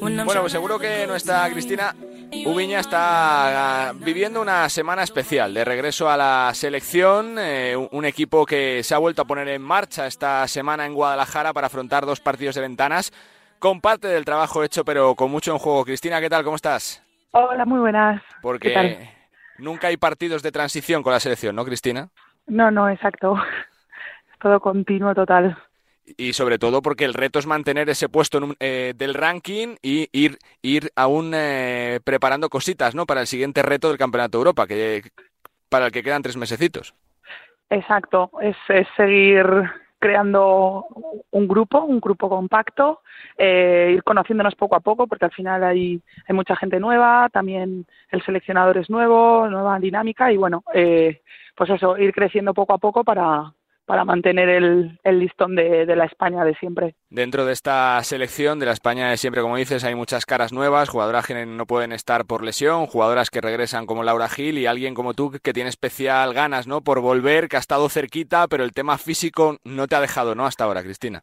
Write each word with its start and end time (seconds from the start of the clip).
Bueno, 0.00 0.24
pues 0.42 0.52
seguro 0.52 0.78
que 0.78 1.06
nuestra 1.06 1.48
Cristina 1.50 1.94
Ubiña 2.44 2.80
está 2.80 3.88
ah, 3.88 3.92
viviendo 3.94 4.42
una 4.42 4.68
semana 4.68 5.02
especial 5.02 5.54
de 5.54 5.64
regreso 5.64 6.10
a 6.10 6.18
la 6.18 6.50
selección, 6.52 7.36
eh, 7.38 7.74
un 7.74 8.04
equipo 8.04 8.44
que 8.44 8.82
se 8.82 8.94
ha 8.94 8.98
vuelto 8.98 9.22
a 9.22 9.24
poner 9.24 9.48
en 9.48 9.62
marcha 9.62 10.06
esta 10.06 10.46
semana 10.46 10.84
en 10.84 10.92
Guadalajara 10.92 11.54
para 11.54 11.68
afrontar 11.68 12.04
dos 12.04 12.20
partidos 12.20 12.54
de 12.54 12.60
ventanas, 12.60 13.12
con 13.58 13.80
parte 13.80 14.08
del 14.08 14.26
trabajo 14.26 14.62
hecho 14.62 14.84
pero 14.84 15.14
con 15.14 15.30
mucho 15.30 15.52
en 15.52 15.58
juego. 15.58 15.86
Cristina, 15.86 16.20
¿qué 16.20 16.28
tal? 16.28 16.44
¿Cómo 16.44 16.56
estás? 16.56 17.02
Hola, 17.30 17.64
muy 17.64 17.80
buenas. 17.80 18.20
Porque 18.42 19.08
nunca 19.56 19.86
hay 19.86 19.96
partidos 19.96 20.42
de 20.42 20.52
transición 20.52 21.02
con 21.02 21.14
la 21.14 21.20
selección, 21.20 21.56
¿no, 21.56 21.64
Cristina? 21.64 22.10
No, 22.46 22.70
no, 22.70 22.90
exacto. 22.90 23.36
Es 24.30 24.38
todo 24.38 24.60
continuo 24.60 25.14
total 25.14 25.56
y 26.16 26.32
sobre 26.32 26.58
todo 26.58 26.82
porque 26.82 27.04
el 27.04 27.14
reto 27.14 27.38
es 27.38 27.46
mantener 27.46 27.88
ese 27.88 28.08
puesto 28.08 28.40
eh, 28.60 28.92
del 28.96 29.14
ranking 29.14 29.76
y 29.82 30.08
ir, 30.12 30.38
ir 30.62 30.90
aún 30.96 31.32
eh, 31.34 32.00
preparando 32.04 32.48
cositas 32.48 32.94
¿no? 32.94 33.06
para 33.06 33.22
el 33.22 33.26
siguiente 33.26 33.62
reto 33.62 33.88
del 33.88 33.98
Campeonato 33.98 34.38
de 34.38 34.40
Europa, 34.40 34.66
que, 34.66 35.02
para 35.68 35.86
el 35.86 35.92
que 35.92 36.02
quedan 36.02 36.22
tres 36.22 36.36
mesecitos. 36.36 36.94
Exacto, 37.70 38.30
es, 38.40 38.56
seguir 38.96 39.46
creando 39.98 40.86
un 41.30 41.48
grupo, 41.48 41.80
un 41.82 41.98
grupo 41.98 42.28
compacto, 42.28 43.00
eh, 43.38 43.92
ir 43.94 44.02
conociéndonos 44.02 44.54
poco 44.54 44.76
a 44.76 44.80
poco, 44.80 45.06
porque 45.06 45.24
al 45.24 45.32
final 45.32 45.64
hay, 45.64 46.00
hay 46.28 46.34
mucha 46.34 46.54
gente 46.56 46.78
nueva, 46.78 47.30
también 47.32 47.86
el 48.10 48.22
seleccionador 48.22 48.76
es 48.76 48.90
nuevo, 48.90 49.48
nueva 49.48 49.78
dinámica 49.78 50.30
y 50.30 50.36
bueno, 50.36 50.62
pues 50.72 51.70
eso, 51.70 51.96
ir 51.96 52.12
creciendo 52.12 52.52
poco 52.52 52.74
a 52.74 52.78
poco 52.78 53.02
para, 53.02 53.54
para 53.86 54.04
mantener 54.04 54.48
el, 54.48 54.98
el 55.04 55.18
listón 55.18 55.54
de, 55.54 55.86
de, 55.86 55.96
la 55.96 56.04
España 56.04 56.44
de 56.44 56.54
siempre. 56.54 56.94
Dentro 57.10 57.44
de 57.44 57.52
esta 57.52 58.02
selección 58.02 58.58
de 58.58 58.66
la 58.66 58.72
España 58.72 59.10
de 59.10 59.16
siempre, 59.16 59.42
como 59.42 59.56
dices, 59.56 59.84
hay 59.84 59.94
muchas 59.94 60.26
caras 60.26 60.52
nuevas, 60.52 60.88
jugadoras 60.88 61.26
que 61.26 61.46
no 61.46 61.66
pueden 61.66 61.92
estar 61.92 62.24
por 62.24 62.42
lesión, 62.42 62.86
jugadoras 62.86 63.30
que 63.30 63.40
regresan 63.40 63.86
como 63.86 64.02
Laura 64.02 64.28
Gil 64.28 64.58
y 64.58 64.66
alguien 64.66 64.94
como 64.94 65.14
tú 65.14 65.32
que 65.42 65.52
tiene 65.52 65.68
especial 65.68 66.32
ganas 66.32 66.66
¿no? 66.66 66.80
por 66.80 67.00
volver, 67.00 67.48
que 67.48 67.56
ha 67.56 67.60
estado 67.60 67.88
cerquita, 67.88 68.46
pero 68.48 68.64
el 68.64 68.72
tema 68.72 68.98
físico 68.98 69.58
no 69.64 69.86
te 69.86 69.96
ha 69.96 70.00
dejado 70.00 70.34
¿no? 70.34 70.46
hasta 70.46 70.64
ahora, 70.64 70.82
Cristina. 70.82 71.22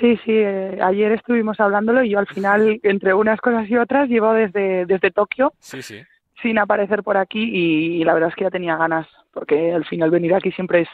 Sí, 0.00 0.16
sí, 0.24 0.32
eh, 0.32 0.78
ayer 0.82 1.12
estuvimos 1.12 1.60
hablándolo 1.60 2.02
y 2.02 2.10
yo 2.10 2.18
al 2.18 2.26
final, 2.26 2.80
entre 2.82 3.12
unas 3.14 3.40
cosas 3.40 3.68
y 3.68 3.76
otras, 3.76 4.08
llevo 4.08 4.32
desde, 4.32 4.86
desde 4.86 5.10
Tokio. 5.10 5.52
Sí, 5.58 5.82
sí 5.82 6.02
sin 6.42 6.58
aparecer 6.58 7.02
por 7.02 7.16
aquí 7.16 7.42
y, 7.42 8.04
la 8.04 8.14
verdad 8.14 8.30
es 8.30 8.34
que 8.34 8.44
ya 8.44 8.50
tenía 8.50 8.76
ganas 8.76 9.06
porque 9.32 9.72
al 9.72 9.84
final 9.84 10.10
venir 10.10 10.34
aquí 10.34 10.50
siempre 10.52 10.82
es 10.82 10.88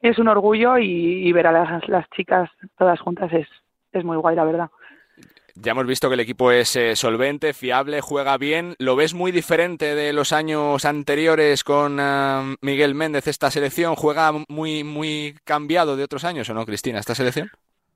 es 0.00 0.18
un 0.18 0.28
orgullo 0.28 0.78
y, 0.78 1.30
ver 1.32 1.46
a 1.46 1.52
las, 1.52 1.88
las, 1.88 2.08
chicas 2.10 2.50
todas 2.78 3.00
juntas 3.00 3.32
es, 3.32 3.48
es 3.92 4.04
muy 4.04 4.16
guay, 4.16 4.36
la 4.36 4.44
verdad. 4.44 4.70
Ya 5.58 5.72
hemos 5.72 5.86
visto 5.86 6.08
que 6.08 6.14
el 6.14 6.20
equipo 6.20 6.50
es 6.50 6.76
eh, 6.76 6.94
solvente, 6.96 7.54
fiable, 7.54 8.02
juega 8.02 8.36
bien. 8.36 8.74
¿Lo 8.78 8.94
ves 8.94 9.14
muy 9.14 9.32
diferente 9.32 9.94
de 9.94 10.12
los 10.12 10.34
años 10.34 10.84
anteriores 10.84 11.64
con 11.64 11.98
eh, 11.98 12.56
Miguel 12.60 12.94
Méndez 12.94 13.26
esta 13.26 13.50
selección? 13.50 13.94
¿Juega 13.94 14.32
muy, 14.48 14.84
muy 14.84 15.34
cambiado 15.44 15.96
de 15.96 16.04
otros 16.04 16.24
años 16.24 16.50
o 16.50 16.54
no, 16.54 16.66
Cristina, 16.66 16.98
esta 16.98 17.14
selección? 17.14 17.50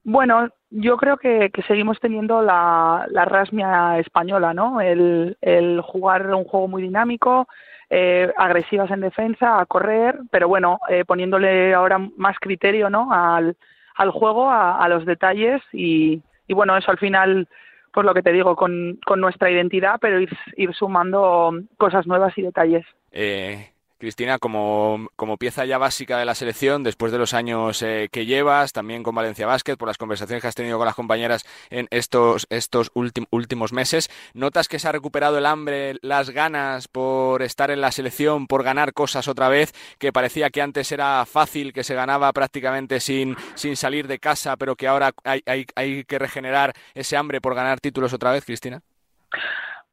Bueno, 0.04 0.48
yo 0.70 0.96
creo 0.96 1.18
que, 1.18 1.50
que 1.52 1.62
seguimos 1.64 2.00
teniendo 2.00 2.40
la, 2.40 3.06
la 3.10 3.26
rasmia 3.26 3.98
española, 3.98 4.54
¿no? 4.54 4.80
El, 4.80 5.36
el 5.42 5.82
jugar 5.82 6.34
un 6.34 6.44
juego 6.44 6.66
muy 6.66 6.80
dinámico, 6.80 7.46
eh, 7.90 8.32
agresivas 8.36 8.90
en 8.92 9.00
defensa, 9.00 9.60
a 9.60 9.66
correr, 9.66 10.20
pero 10.30 10.46
bueno, 10.46 10.78
eh, 10.88 11.04
poniéndole 11.04 11.74
ahora 11.74 11.98
más 12.16 12.38
criterio 12.38 12.88
¿no? 12.88 13.12
al, 13.12 13.56
al 13.96 14.10
juego, 14.10 14.48
a, 14.48 14.88
los 14.88 15.04
detalles 15.04 15.60
y, 15.72 16.22
y, 16.46 16.54
bueno, 16.54 16.76
eso 16.76 16.90
al 16.90 16.98
final, 16.98 17.48
pues 17.92 18.06
lo 18.06 18.14
que 18.14 18.22
te 18.22 18.32
digo, 18.32 18.54
con, 18.54 18.98
con 19.04 19.20
nuestra 19.20 19.50
identidad, 19.50 19.98
pero 20.00 20.20
ir, 20.20 20.30
ir 20.56 20.72
sumando 20.74 21.52
cosas 21.76 22.06
nuevas 22.06 22.36
y 22.38 22.42
detalles. 22.42 22.86
Eh, 23.10 23.70
Cristina, 24.00 24.38
como, 24.38 25.08
como, 25.14 25.36
pieza 25.36 25.64
ya 25.66 25.78
básica 25.78 26.18
de 26.18 26.24
la 26.24 26.34
selección, 26.34 26.82
después 26.82 27.12
de 27.12 27.18
los 27.18 27.34
años 27.34 27.82
eh, 27.82 28.08
que 28.10 28.26
llevas, 28.26 28.72
también 28.72 29.02
con 29.02 29.14
Valencia 29.14 29.46
Basket, 29.46 29.76
por 29.76 29.86
las 29.86 29.98
conversaciones 29.98 30.42
que 30.42 30.48
has 30.48 30.54
tenido 30.54 30.78
con 30.78 30.86
las 30.86 30.94
compañeras 30.94 31.44
en 31.68 31.86
estos, 31.90 32.46
estos 32.50 32.90
últimos 32.94 33.72
meses, 33.72 34.10
¿notas 34.34 34.66
que 34.68 34.78
se 34.78 34.88
ha 34.88 34.92
recuperado 34.92 35.38
el 35.38 35.46
hambre, 35.46 35.98
las 36.02 36.30
ganas 36.30 36.88
por 36.88 37.42
estar 37.42 37.70
en 37.70 37.80
la 37.80 37.92
selección, 37.92 38.46
por 38.46 38.64
ganar 38.64 38.94
cosas 38.94 39.28
otra 39.28 39.48
vez, 39.48 39.72
que 39.98 40.12
parecía 40.12 40.50
que 40.50 40.62
antes 40.62 40.90
era 40.90 41.24
fácil, 41.26 41.72
que 41.72 41.84
se 41.84 41.94
ganaba 41.94 42.32
prácticamente 42.32 43.00
sin, 43.00 43.36
sin 43.54 43.76
salir 43.76 44.08
de 44.08 44.18
casa, 44.18 44.56
pero 44.56 44.76
que 44.76 44.88
ahora 44.88 45.12
hay, 45.24 45.42
hay, 45.44 45.66
hay 45.76 46.04
que 46.04 46.18
regenerar 46.18 46.72
ese 46.94 47.16
hambre 47.18 47.40
por 47.40 47.54
ganar 47.54 47.80
títulos 47.80 48.14
otra 48.14 48.32
vez, 48.32 48.44
Cristina? 48.44 48.80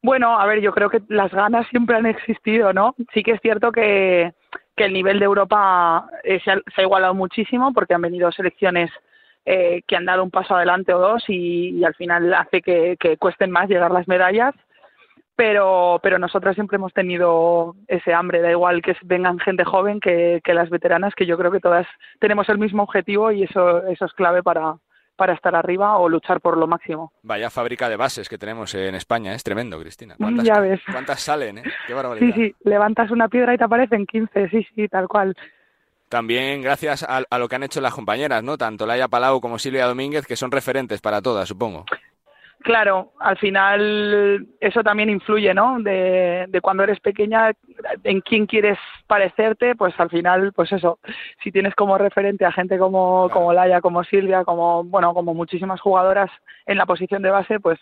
Bueno, 0.01 0.39
a 0.39 0.45
ver, 0.45 0.61
yo 0.61 0.71
creo 0.73 0.89
que 0.89 1.01
las 1.09 1.31
ganas 1.31 1.67
siempre 1.67 1.95
han 1.95 2.05
existido, 2.05 2.71
¿no? 2.71 2.95
Sí 3.13 3.23
que 3.23 3.31
es 3.31 3.41
cierto 3.41 3.71
que, 3.71 4.33
que 4.75 4.85
el 4.85 4.93
nivel 4.93 5.19
de 5.19 5.25
Europa 5.25 6.07
eh, 6.23 6.39
se, 6.43 6.51
ha, 6.51 6.81
igualado 6.81 7.13
muchísimo 7.13 7.73
porque 7.73 7.95
han 7.95 8.01
venido 8.01 8.31
selecciones 8.31 8.91
eh, 9.45 9.81
que 9.87 9.95
han 9.95 10.05
dado 10.05 10.23
un 10.23 10.31
paso 10.31 10.55
adelante 10.55 10.93
o 10.93 10.99
dos 10.99 11.23
y, 11.27 11.83
al 11.83 11.95
final 11.95 12.33
hace 12.33 12.61
que, 12.61 12.95
que, 12.99 13.17
cuesten 13.17 13.51
más 13.51 13.69
llegar 13.69 13.91
las 13.91 14.07
medallas. 14.07 14.53
Pero, 15.35 15.99
pero 16.01 16.17
nosotras 16.17 16.55
siempre 16.55 16.77
hemos 16.77 16.93
tenido 16.93 17.75
ese 17.87 18.11
hambre, 18.11 18.41
da 18.41 18.49
igual 18.49 18.81
que 18.81 18.95
vengan 19.03 19.37
gente 19.37 19.63
joven 19.63 19.99
que, 19.99 20.41
que 20.43 20.55
las 20.55 20.69
veteranas, 20.71 21.13
que 21.13 21.27
yo 21.27 21.37
creo 21.37 21.51
que 21.51 21.59
todas 21.59 21.85
tenemos 22.19 22.49
el 22.49 22.57
mismo 22.57 22.81
objetivo 22.81 23.31
y 23.31 23.43
eso, 23.43 23.85
eso 23.85 24.05
es 24.05 24.13
clave 24.13 24.41
para, 24.41 24.77
para 25.17 25.33
estar 25.33 25.53
arriba 25.55 25.97
o 25.97 26.07
luchar 26.07 26.39
por 26.39 26.57
lo 26.57 26.67
máximo. 26.67 27.11
Vaya 27.23 27.49
fábrica 27.49 27.89
de 27.89 27.97
bases 27.97 28.29
que 28.29 28.37
tenemos 28.37 28.73
en 28.75 28.95
España, 28.95 29.33
es 29.33 29.43
tremendo, 29.43 29.79
Cristina. 29.79 30.15
¿Cuántas, 30.19 30.45
ya 30.45 30.59
ves. 30.59 30.79
¿Cuántas 30.89 31.19
salen, 31.19 31.57
eh? 31.57 31.63
Qué 31.85 31.93
barbaridad. 31.93 32.33
Sí, 32.33 32.41
sí, 32.41 32.55
levantas 32.63 33.11
una 33.11 33.27
piedra 33.27 33.53
y 33.53 33.57
te 33.57 33.65
aparecen 33.65 34.05
15, 34.05 34.49
sí, 34.49 34.65
sí, 34.73 34.87
tal 34.87 35.07
cual. 35.07 35.35
También 36.07 36.61
gracias 36.61 37.03
a, 37.03 37.23
a, 37.29 37.37
lo 37.37 37.49
que 37.49 37.55
han 37.55 37.63
hecho 37.63 37.81
las 37.81 37.93
compañeras, 37.93 38.41
¿no? 38.41 38.57
Tanto 38.57 38.85
Laia 38.85 39.09
Palau 39.09 39.41
como 39.41 39.59
Silvia 39.59 39.87
Domínguez, 39.87 40.25
que 40.25 40.37
son 40.37 40.51
referentes 40.51 41.01
para 41.01 41.21
todas, 41.21 41.49
supongo. 41.49 41.85
Claro, 42.59 43.13
al 43.19 43.37
final 43.37 44.47
eso 44.59 44.83
también 44.83 45.09
influye, 45.09 45.53
¿no? 45.53 45.79
De, 45.79 46.45
de, 46.49 46.61
cuando 46.61 46.83
eres 46.83 46.99
pequeña, 46.99 47.51
en 48.03 48.21
quién 48.21 48.45
quieres 48.45 48.77
parecerte, 49.05 49.75
pues 49.75 49.93
al 49.99 50.09
final, 50.09 50.51
pues 50.53 50.71
eso, 50.71 50.99
si 51.43 51.51
tienes 51.51 51.75
como 51.75 51.97
referente 51.97 52.45
a 52.45 52.51
gente 52.51 52.77
como, 52.77 53.29
como 53.29 53.53
Laia, 53.53 53.79
como 53.79 54.03
Silvia, 54.03 54.43
como, 54.43 54.83
bueno, 54.83 55.13
como 55.13 55.33
muchísimas 55.33 55.79
jugadoras 55.79 56.31
en 56.65 56.77
la 56.77 56.85
posición 56.85 57.21
de 57.21 57.29
base, 57.29 57.59
pues 57.59 57.79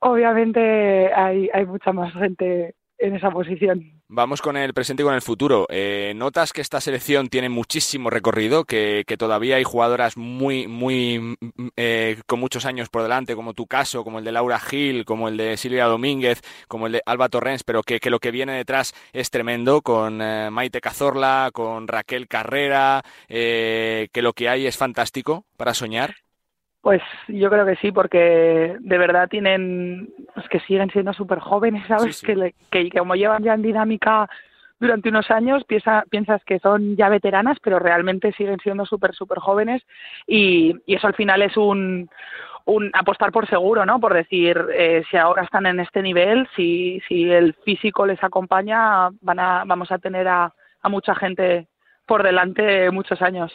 obviamente 0.00 1.12
hay, 1.14 1.48
hay 1.52 1.64
mucha 1.64 1.92
más 1.92 2.12
gente 2.12 2.74
en 3.02 3.16
esa 3.16 3.30
posición. 3.30 4.00
Vamos 4.08 4.40
con 4.40 4.56
el 4.56 4.72
presente 4.72 5.02
y 5.02 5.06
con 5.06 5.14
el 5.14 5.22
futuro. 5.22 5.66
Eh, 5.68 6.12
¿Notas 6.14 6.52
que 6.52 6.60
esta 6.60 6.80
selección 6.80 7.28
tiene 7.28 7.48
muchísimo 7.48 8.10
recorrido, 8.10 8.64
que, 8.64 9.04
todavía 9.18 9.56
hay 9.56 9.64
jugadoras 9.64 10.16
muy, 10.16 10.66
muy, 10.66 11.36
eh, 11.76 12.16
con 12.26 12.40
muchos 12.40 12.64
años 12.64 12.88
por 12.88 13.02
delante, 13.02 13.34
como 13.34 13.54
tu 13.54 13.66
caso, 13.66 14.04
como 14.04 14.18
el 14.20 14.24
de 14.24 14.32
Laura 14.32 14.58
Gil, 14.58 15.04
como 15.04 15.28
el 15.28 15.36
de 15.36 15.56
Silvia 15.56 15.86
Domínguez, 15.86 16.40
como 16.68 16.86
el 16.86 16.92
de 16.92 17.02
Alba 17.04 17.28
Torrens, 17.28 17.64
pero 17.64 17.82
que, 17.82 17.98
lo 18.08 18.20
que 18.20 18.30
viene 18.30 18.52
detrás 18.52 18.94
es 19.12 19.30
tremendo, 19.30 19.82
con 19.82 20.22
eh, 20.22 20.50
Maite 20.50 20.80
Cazorla, 20.80 21.50
con 21.52 21.88
Raquel 21.88 22.28
Carrera, 22.28 23.02
que 23.28 24.10
lo 24.14 24.32
que 24.32 24.48
hay 24.48 24.66
es 24.66 24.76
fantástico 24.76 25.44
para 25.56 25.74
soñar? 25.74 26.14
Pues 26.82 27.00
yo 27.28 27.48
creo 27.48 27.64
que 27.64 27.76
sí, 27.76 27.92
porque 27.92 28.76
de 28.80 28.98
verdad 28.98 29.28
tienen, 29.28 30.08
pues 30.34 30.48
que 30.48 30.58
siguen 30.60 30.90
siendo 30.90 31.12
súper 31.12 31.38
jóvenes, 31.38 31.86
¿sabes? 31.86 32.20
Que, 32.20 32.54
que, 32.70 32.90
como 32.90 33.14
llevan 33.14 33.44
ya 33.44 33.54
en 33.54 33.62
dinámica 33.62 34.28
durante 34.80 35.08
unos 35.08 35.30
años, 35.30 35.62
piensa, 35.62 36.02
piensas 36.10 36.42
que 36.44 36.58
son 36.58 36.96
ya 36.96 37.08
veteranas, 37.08 37.58
pero 37.62 37.78
realmente 37.78 38.32
siguen 38.32 38.58
siendo 38.58 38.84
súper, 38.84 39.14
súper 39.14 39.38
jóvenes 39.38 39.80
y, 40.26 40.74
y 40.84 40.96
eso 40.96 41.06
al 41.06 41.14
final 41.14 41.42
es 41.42 41.56
un, 41.56 42.10
un 42.64 42.90
apostar 42.94 43.30
por 43.30 43.48
seguro, 43.48 43.86
¿no? 43.86 44.00
Por 44.00 44.14
decir, 44.14 44.60
eh, 44.74 45.04
si 45.08 45.16
ahora 45.16 45.44
están 45.44 45.66
en 45.66 45.78
este 45.78 46.02
nivel, 46.02 46.48
si, 46.56 47.00
si 47.06 47.30
el 47.30 47.54
físico 47.64 48.06
les 48.06 48.22
acompaña, 48.24 49.08
van 49.20 49.38
a, 49.38 49.62
vamos 49.64 49.92
a 49.92 49.98
tener 49.98 50.26
a, 50.26 50.52
a 50.82 50.88
mucha 50.88 51.14
gente 51.14 51.68
por 52.12 52.24
delante 52.24 52.90
muchos 52.90 53.22
años. 53.22 53.50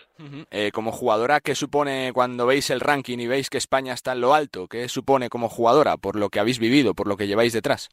Eh, 0.49 0.71
como 0.73 0.91
jugadora, 0.91 1.41
¿qué 1.41 1.53
supone 1.53 2.09
cuando 2.11 2.47
veis 2.47 2.71
el 2.71 2.79
ranking 2.79 3.19
y 3.19 3.27
veis 3.27 3.51
que 3.51 3.59
España 3.59 3.93
está 3.93 4.13
en 4.13 4.21
lo 4.21 4.33
alto? 4.33 4.67
¿Qué 4.67 4.89
supone 4.89 5.29
como 5.29 5.47
jugadora 5.47 5.97
por 5.97 6.15
lo 6.15 6.29
que 6.29 6.39
habéis 6.39 6.57
vivido, 6.57 6.95
por 6.95 7.05
lo 7.07 7.17
que 7.17 7.27
lleváis 7.27 7.53
detrás? 7.53 7.89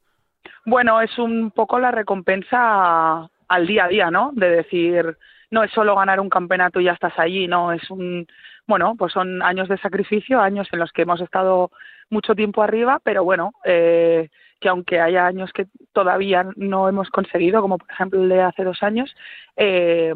Bueno, 0.65 1.03
es 1.03 1.19
un 1.19 1.51
poco 1.51 1.79
la 1.79 1.91
recompensa 1.91 3.29
al 3.47 3.67
día 3.67 3.85
a 3.85 3.89
día, 3.89 4.11
¿no? 4.11 4.31
De 4.33 4.49
decir, 4.49 5.19
no 5.51 5.65
es 5.65 5.71
solo 5.71 5.95
ganar 5.97 6.19
un 6.19 6.31
campeonato 6.31 6.81
y 6.81 6.85
ya 6.85 6.93
estás 6.93 7.13
allí, 7.19 7.47
no, 7.47 7.71
es 7.71 7.91
un, 7.91 8.27
bueno, 8.67 8.95
pues 8.99 9.13
son 9.13 9.43
años 9.43 9.69
de 9.69 9.77
sacrificio, 9.77 10.41
años 10.41 10.67
en 10.73 10.79
los 10.79 10.93
que 10.93 11.03
hemos 11.03 11.21
estado 11.21 11.73
mucho 12.09 12.35
tiempo 12.35 12.63
arriba, 12.63 13.03
pero 13.05 13.23
bueno, 13.23 13.53
eh, 13.67 14.31
que 14.61 14.71
aunque 14.71 14.99
haya 14.99 15.27
años 15.27 15.53
que 15.53 15.67
todavía 15.93 16.47
no 16.57 16.89
hemos 16.89 17.11
conseguido, 17.11 17.61
como 17.61 17.77
por 17.77 17.91
ejemplo 17.91 18.23
el 18.23 18.31
de 18.31 18.41
hace 18.41 18.65
dos 18.65 18.83
años, 18.83 19.15
eh, 19.59 20.15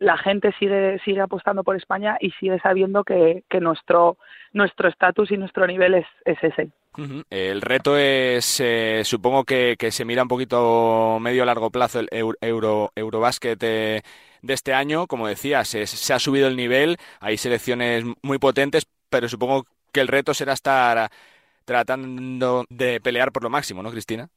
la 0.00 0.16
gente 0.16 0.52
sigue 0.58 0.98
sigue 1.04 1.20
apostando 1.20 1.62
por 1.62 1.76
España 1.76 2.16
y 2.20 2.30
sigue 2.32 2.58
sabiendo 2.58 3.04
que, 3.04 3.44
que 3.48 3.60
nuestro 3.60 4.16
nuestro 4.52 4.88
estatus 4.88 5.30
y 5.30 5.36
nuestro 5.36 5.66
nivel 5.66 5.94
es, 5.94 6.06
es 6.24 6.42
ese. 6.42 6.70
El 7.30 7.62
reto 7.62 7.96
es, 7.96 8.60
eh, 8.60 9.02
supongo 9.04 9.44
que, 9.44 9.76
que, 9.78 9.92
se 9.92 10.04
mira 10.04 10.22
un 10.22 10.28
poquito 10.28 11.18
medio 11.20 11.44
a 11.44 11.46
largo 11.46 11.70
plazo 11.70 12.00
el 12.00 12.08
Euro, 12.40 12.90
Eurobasket 12.96 13.62
eh, 13.62 14.02
de 14.42 14.54
este 14.54 14.74
año. 14.74 15.06
Como 15.06 15.28
decías, 15.28 15.68
se, 15.68 15.86
se 15.86 16.12
ha 16.12 16.18
subido 16.18 16.48
el 16.48 16.56
nivel, 16.56 16.96
hay 17.20 17.36
selecciones 17.36 18.04
muy 18.22 18.38
potentes, 18.38 18.88
pero 19.08 19.28
supongo 19.28 19.66
que 19.92 20.00
el 20.00 20.08
reto 20.08 20.34
será 20.34 20.52
estar 20.52 21.10
tratando 21.64 22.64
de 22.68 23.00
pelear 23.00 23.30
por 23.30 23.44
lo 23.44 23.50
máximo, 23.50 23.82
¿no, 23.82 23.92
Cristina? 23.92 24.28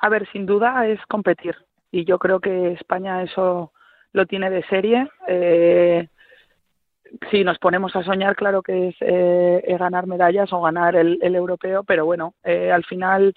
A 0.00 0.08
ver, 0.08 0.28
sin 0.32 0.44
duda 0.44 0.86
es 0.88 1.00
competir 1.06 1.54
y 1.92 2.04
yo 2.04 2.18
creo 2.18 2.40
que 2.40 2.72
España 2.72 3.22
eso 3.22 3.72
lo 4.12 4.26
tiene 4.26 4.50
de 4.50 4.62
serie. 4.64 5.08
Eh, 5.28 6.08
si 7.30 7.44
nos 7.44 7.58
ponemos 7.58 7.94
a 7.96 8.02
soñar, 8.02 8.36
claro 8.36 8.62
que 8.62 8.88
es 8.88 8.96
eh, 9.00 9.76
ganar 9.78 10.06
medallas 10.06 10.52
o 10.52 10.62
ganar 10.62 10.96
el, 10.96 11.18
europeo, 11.22 11.84
pero 11.84 12.06
bueno, 12.06 12.34
eh, 12.44 12.72
al 12.72 12.84
final, 12.84 13.34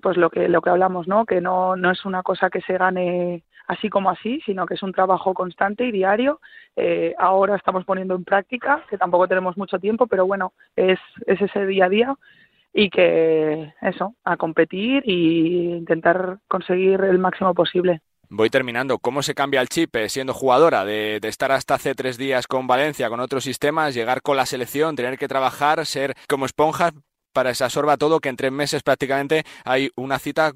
pues 0.00 0.16
lo 0.16 0.30
que 0.30 0.48
lo 0.48 0.62
que 0.62 0.70
hablamos, 0.70 1.06
¿no? 1.06 1.26
Que 1.26 1.40
no 1.40 1.76
no 1.76 1.90
es 1.90 2.04
una 2.04 2.22
cosa 2.22 2.50
que 2.50 2.60
se 2.62 2.78
gane 2.78 3.44
así 3.66 3.88
como 3.88 4.10
así, 4.10 4.40
sino 4.44 4.66
que 4.66 4.74
es 4.74 4.82
un 4.82 4.92
trabajo 4.92 5.34
constante 5.34 5.84
y 5.84 5.92
diario. 5.92 6.40
Eh, 6.76 7.14
ahora 7.18 7.56
estamos 7.56 7.84
poniendo 7.84 8.14
en 8.14 8.24
práctica, 8.24 8.84
que 8.88 8.98
tampoco 8.98 9.28
tenemos 9.28 9.56
mucho 9.56 9.78
tiempo, 9.78 10.06
pero 10.06 10.26
bueno, 10.26 10.52
es, 10.76 10.98
es 11.26 11.40
ese 11.40 11.66
día 11.66 11.86
a 11.86 11.88
día 11.88 12.14
y 12.72 12.90
que 12.90 13.72
eso, 13.82 14.14
a 14.24 14.36
competir 14.36 15.04
e 15.06 15.12
intentar 15.12 16.38
conseguir 16.48 17.00
el 17.02 17.18
máximo 17.18 17.54
posible. 17.54 18.00
Voy 18.30 18.50
terminando. 18.50 18.98
¿Cómo 18.98 19.22
se 19.22 19.34
cambia 19.34 19.60
el 19.60 19.68
chip 19.68 19.94
eh, 19.96 20.08
siendo 20.08 20.34
jugadora 20.34 20.84
de, 20.84 21.20
estar 21.22 21.52
hasta 21.52 21.74
hace 21.74 21.94
tres 21.94 22.18
días 22.18 22.46
con 22.46 22.66
Valencia, 22.66 23.08
con 23.08 23.20
otros 23.20 23.44
sistemas, 23.44 23.94
llegar 23.94 24.22
con 24.22 24.36
la 24.36 24.46
selección, 24.46 24.96
tener 24.96 25.18
que 25.18 25.28
trabajar, 25.28 25.84
ser 25.86 26.14
como 26.28 26.46
esponja 26.46 26.90
para 27.32 27.50
que 27.50 27.56
se 27.56 27.64
absorba 27.64 27.96
todo, 27.96 28.20
que 28.20 28.28
en 28.28 28.36
tres 28.36 28.52
meses 28.52 28.82
prácticamente 28.82 29.44
hay 29.64 29.90
una 29.96 30.18
cita 30.18 30.52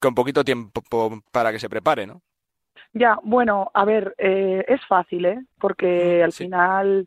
con 0.00 0.14
poquito 0.14 0.44
tiempo 0.44 0.82
para 1.32 1.52
que 1.52 1.58
se 1.58 1.68
prepare, 1.68 2.06
¿no? 2.06 2.20
Ya, 2.92 3.18
bueno, 3.22 3.70
a 3.74 3.84
ver, 3.84 4.14
eh, 4.18 4.64
es 4.66 4.84
fácil, 4.86 5.26
¿eh? 5.26 5.38
Porque 5.60 6.22
al 6.22 6.32
final, 6.32 7.06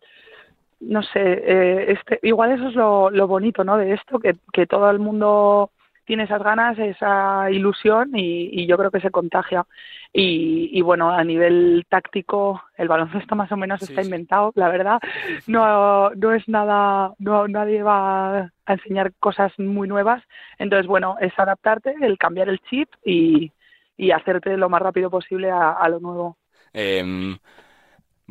no 0.80 1.02
sé, 1.02 1.20
eh, 1.20 1.92
este, 1.94 2.20
igual 2.24 2.52
eso 2.52 2.70
es 2.70 2.76
lo, 2.76 3.10
lo 3.10 3.28
bonito, 3.28 3.64
¿no? 3.64 3.78
De 3.78 3.94
esto, 3.94 4.20
que, 4.20 4.36
que 4.54 4.68
todo 4.68 4.90
el 4.90 5.00
mundo 5.00 5.72
tiene 6.12 6.26
esas 6.26 6.44
ganas, 6.44 6.78
esa 6.78 7.50
ilusión 7.50 8.12
y, 8.14 8.68
yo 8.68 8.76
creo 8.76 8.92
que 8.92 9.00
se 9.00 9.12
contagia. 9.12 9.66
Y, 10.12 10.82
bueno, 10.82 11.10
a 11.10 11.24
nivel 11.24 11.86
táctico, 11.88 12.62
el 12.76 12.90
baloncesto 12.90 13.34
más 13.34 13.50
o 13.54 13.56
menos 13.56 13.82
está 13.82 14.02
inventado, 14.04 14.52
la 14.56 14.68
verdad. 14.68 15.00
No, 15.48 16.10
no 16.10 16.34
es 16.34 16.46
nada, 16.50 17.14
no, 17.18 17.48
nadie 17.48 17.82
va 17.82 18.52
a 18.66 18.74
enseñar 18.74 19.14
cosas 19.22 19.58
muy 19.58 19.88
nuevas. 19.88 20.22
Entonces, 20.60 20.86
bueno, 20.86 21.16
es 21.22 21.32
adaptarte, 21.40 21.96
el 22.02 22.18
cambiar 22.18 22.50
el 22.50 22.60
chip 22.70 22.90
y, 23.06 23.54
y 23.96 24.12
hacerte 24.12 24.58
lo 24.58 24.68
más 24.68 24.82
rápido 24.82 25.10
posible 25.10 25.50
a, 25.50 25.88
lo 25.88 26.02
nuevo. 26.02 26.38
Eh, 26.74 27.38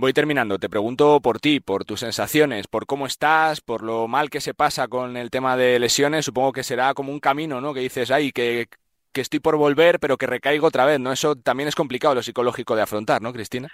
Voy 0.01 0.15
terminando. 0.15 0.59
Te 0.59 0.71
pregunto 0.71 1.21
por 1.21 1.41
ti, 1.41 1.61
por 1.61 1.85
tus 1.85 2.01
sensaciones, 2.01 2.67
por 2.69 2.87
cómo 2.87 3.05
estás, 3.05 3.61
por 3.61 3.83
lo 3.83 4.09
mal 4.09 4.31
que 4.31 4.41
se 4.41 4.55
pasa 4.55 4.89
con 4.89 5.19
el 5.19 5.29
tema 5.29 5.59
de 5.59 5.79
lesiones. 5.79 6.25
Supongo 6.25 6.53
que 6.53 6.63
será 6.63 6.95
como 6.95 7.13
un 7.13 7.21
camino, 7.21 7.61
¿no? 7.61 7.75
Que 7.75 7.81
dices, 7.81 8.11
ay, 8.11 8.33
que, 8.33 8.69
que 9.13 9.21
estoy 9.21 9.41
por 9.41 9.59
volver, 9.59 9.99
pero 10.01 10.17
que 10.17 10.27
recaigo 10.27 10.69
otra 10.69 10.87
vez, 10.87 10.99
¿no? 11.01 11.13
Eso 11.13 11.37
también 11.37 11.69
es 11.69 11.75
complicado 11.75 12.15
lo 12.15 12.23
psicológico 12.23 12.75
de 12.75 12.81
afrontar, 12.81 13.21
¿no, 13.21 13.31
Cristina? 13.31 13.69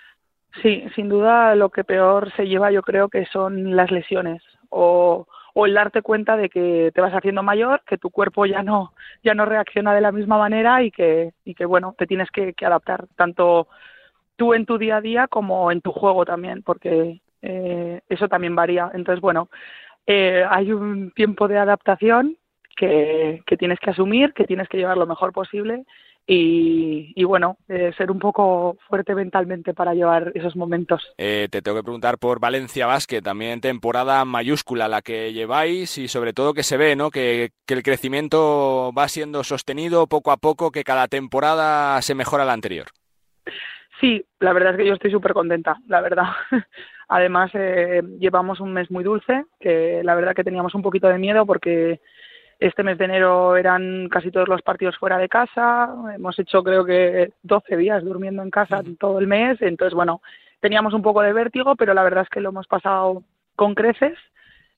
Sí, 0.63 0.83
sin 0.97 1.09
duda 1.09 1.55
lo 1.55 1.69
que 1.69 1.85
peor 1.85 2.33
se 2.35 2.49
lleva 2.49 2.73
yo 2.73 2.83
creo 2.83 3.09
que 3.09 3.25
son 3.27 3.77
las 3.77 3.93
lesiones 3.93 4.43
o, 4.69 5.29
o 5.55 5.67
el 5.67 5.75
darte 5.75 6.03
cuenta 6.03 6.37
de 6.37 6.49
que 6.49 6.91
te 6.93 7.01
vas 7.01 7.13
haciendo 7.13 7.45
mayor, 7.45 7.83
que 7.87 7.99
tu 7.99 8.11
cuerpo 8.11 8.47
ya 8.47 8.65
no 8.65 8.95
ya 9.23 9.35
no 9.35 9.45
reacciona 9.45 9.95
de 9.95 10.01
la 10.01 10.11
misma 10.11 10.39
manera 10.39 10.83
y 10.83 10.91
que 10.91 11.35
y 11.45 11.55
que 11.55 11.67
bueno 11.67 11.95
te 11.97 12.09
tienes 12.09 12.31
que, 12.33 12.53
que 12.55 12.67
adaptar 12.67 13.07
tanto 13.15 13.69
tú 14.37 14.55
en 14.55 14.67
tu 14.67 14.79
día 14.79 14.97
a 14.97 15.01
día 15.01 15.29
como 15.29 15.71
en 15.73 15.81
tu 15.81 15.93
juego 15.93 16.25
también, 16.25 16.63
porque 16.63 17.21
eh, 17.43 18.01
eso 18.09 18.29
también 18.29 18.55
varía. 18.55 18.91
Entonces, 18.95 19.21
bueno, 19.21 19.49
eh, 20.07 20.45
hay 20.49 20.73
un 20.73 21.11
tiempo 21.13 21.49
de 21.49 21.59
adaptación 21.59 22.37
que, 22.77 23.43
que, 23.47 23.57
tienes 23.57 23.79
que 23.81 23.91
asumir, 23.91 24.33
que 24.33 24.45
tienes 24.45 24.69
que 24.69 24.77
llevar 24.77 24.97
lo 24.97 25.07
mejor 25.07 25.33
posible 25.33 25.85
y, 26.29 27.23
bueno, 27.25 27.57
eh, 27.69 27.93
ser 27.97 28.11
un 28.11 28.19
poco 28.19 28.77
fuerte 28.89 29.15
mentalmente 29.15 29.75
para 29.75 29.95
llevar 29.95 30.33
esos 30.35 30.57
momentos. 30.57 31.15
Eh, 31.19 31.47
te 31.51 31.63
tengo 31.63 31.77
que 31.77 31.85
preguntar 31.85 32.19
por 32.19 32.41
Valencia 32.41 32.87
Basket, 32.87 33.23
también 33.23 33.61
temporada 33.61 34.25
mayúscula 34.25 34.89
la 34.89 35.03
que 35.03 35.33
lleváis 35.33 35.99
y 35.99 36.09
sobre 36.09 36.33
todo 36.33 36.53
que 36.53 36.65
se 36.65 36.77
ve, 36.77 36.97
¿no? 36.97 37.11
Que, 37.11 37.51
que 37.65 37.75
el 37.75 37.85
crecimiento 37.85 38.93
va 38.97 39.07
siendo 39.09 39.45
sostenido 39.45 40.09
poco 40.09 40.33
a 40.33 40.37
poco, 40.37 40.73
que 40.73 40.83
cada 40.83 41.07
temporada 41.07 42.03
se 42.03 42.17
mejora 42.17 42.45
la 42.45 42.55
anterior. 42.55 42.87
Sí, 44.01 44.25
la 44.41 44.53
verdad 44.53 44.73
es 44.73 44.79
que 44.79 44.87
yo 44.87 44.95
estoy 44.95 45.11
súper 45.11 45.33
contenta, 45.33 45.79
la 45.87 46.01
verdad. 46.01 46.27
Además, 47.09 47.51
eh, 47.55 48.03
llevamos 48.19 48.61
un 48.61 48.73
mes 48.73 48.91
muy 48.91 49.05
dulce, 49.05 49.45
que 49.59 50.03
la 50.05 50.15
verdad 50.15 50.35
que 50.35 50.45
teníamos 50.45 50.75
un 50.75 50.83
poquito 50.83 51.09
de 51.09 51.19
miedo 51.19 51.47
porque 51.47 52.01
este 52.59 52.83
mes 52.83 52.99
de 52.99 53.05
enero 53.05 53.57
eran 53.57 54.09
casi 54.09 54.31
todos 54.31 54.49
los 54.49 54.63
partidos 54.63 54.97
fuera 54.99 55.19
de 55.19 55.29
casa. 55.29 55.95
Hemos 56.15 56.39
hecho 56.39 56.63
creo 56.63 56.85
que 56.85 57.33
12 57.43 57.77
días 57.77 58.05
durmiendo 58.05 58.43
en 58.43 58.51
casa 58.51 58.83
todo 58.99 59.19
el 59.19 59.27
mes. 59.27 59.61
Entonces, 59.63 59.95
bueno, 59.95 60.21
teníamos 60.61 60.93
un 60.93 61.03
poco 61.03 61.23
de 61.23 61.33
vértigo, 61.33 61.77
pero 61.77 61.95
la 61.95 62.03
verdad 62.03 62.25
es 62.25 62.31
que 62.31 62.41
lo 62.41 62.51
hemos 62.51 62.67
pasado 62.67 63.23
con 63.55 63.75
creces. 63.75 64.19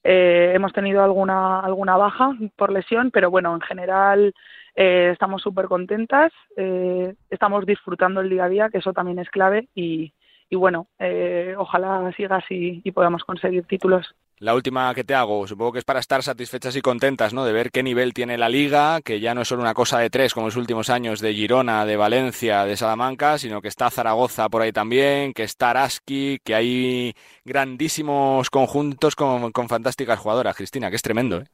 Eh, 0.04 0.52
hemos 0.54 0.72
tenido 0.72 1.02
alguna, 1.02 1.60
alguna 1.60 1.96
baja 1.96 2.30
por 2.56 2.72
lesión, 2.72 3.10
pero 3.10 3.30
bueno, 3.30 3.54
en 3.54 3.60
general 3.60 4.34
eh, 4.80 5.10
estamos 5.12 5.42
súper 5.42 5.66
contentas, 5.66 6.32
eh, 6.56 7.12
estamos 7.30 7.66
disfrutando 7.66 8.20
el 8.20 8.30
día 8.30 8.44
a 8.44 8.48
día, 8.48 8.68
que 8.70 8.78
eso 8.78 8.92
también 8.92 9.18
es 9.18 9.28
clave 9.28 9.68
y, 9.74 10.12
y 10.48 10.54
bueno, 10.54 10.86
eh, 11.00 11.56
ojalá 11.58 12.12
siga 12.16 12.36
así 12.36 12.80
y 12.84 12.92
podamos 12.92 13.24
conseguir 13.24 13.64
títulos. 13.64 14.14
La 14.38 14.54
última 14.54 14.94
que 14.94 15.02
te 15.02 15.16
hago, 15.16 15.48
supongo 15.48 15.72
que 15.72 15.80
es 15.80 15.84
para 15.84 15.98
estar 15.98 16.22
satisfechas 16.22 16.76
y 16.76 16.80
contentas, 16.80 17.34
¿no? 17.34 17.44
De 17.44 17.52
ver 17.52 17.72
qué 17.72 17.82
nivel 17.82 18.14
tiene 18.14 18.38
la 18.38 18.48
liga, 18.48 19.00
que 19.00 19.18
ya 19.18 19.34
no 19.34 19.40
es 19.40 19.48
solo 19.48 19.62
una 19.62 19.74
cosa 19.74 19.98
de 19.98 20.10
tres 20.10 20.32
como 20.32 20.46
los 20.46 20.54
últimos 20.54 20.90
años 20.90 21.18
de 21.18 21.34
Girona, 21.34 21.84
de 21.84 21.96
Valencia, 21.96 22.64
de 22.64 22.76
Salamanca, 22.76 23.36
sino 23.38 23.60
que 23.60 23.66
está 23.66 23.90
Zaragoza 23.90 24.48
por 24.48 24.62
ahí 24.62 24.70
también, 24.70 25.32
que 25.32 25.42
está 25.42 25.70
Araski, 25.70 26.38
que 26.44 26.54
hay 26.54 27.14
grandísimos 27.44 28.48
conjuntos 28.48 29.16
con, 29.16 29.50
con 29.50 29.68
fantásticas 29.68 30.20
jugadoras. 30.20 30.54
Cristina, 30.54 30.88
que 30.88 30.96
es 30.96 31.02
tremendo, 31.02 31.38
¿eh? 31.38 31.44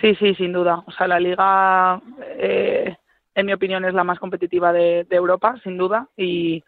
Sí, 0.00 0.14
sí, 0.16 0.34
sin 0.34 0.52
duda. 0.52 0.82
O 0.86 0.92
sea, 0.92 1.06
la 1.06 1.20
liga, 1.20 2.00
eh, 2.38 2.96
en 3.34 3.46
mi 3.46 3.52
opinión, 3.52 3.84
es 3.84 3.94
la 3.94 4.04
más 4.04 4.18
competitiva 4.18 4.72
de, 4.72 5.06
Europa, 5.10 5.56
sin 5.62 5.76
duda. 5.76 6.08
Y, 6.16 6.64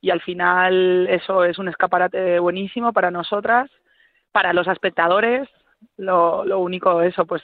y 0.00 0.10
al 0.10 0.20
final 0.22 1.06
eso 1.08 1.44
es 1.44 1.58
un 1.58 1.68
escaparate 1.68 2.38
buenísimo 2.38 2.92
para 2.92 3.10
nosotras, 3.10 3.70
para 4.32 4.52
los 4.52 4.66
espectadores. 4.66 5.48
Lo, 5.96 6.44
lo 6.44 6.60
único, 6.60 7.02
eso, 7.02 7.26
pues 7.26 7.42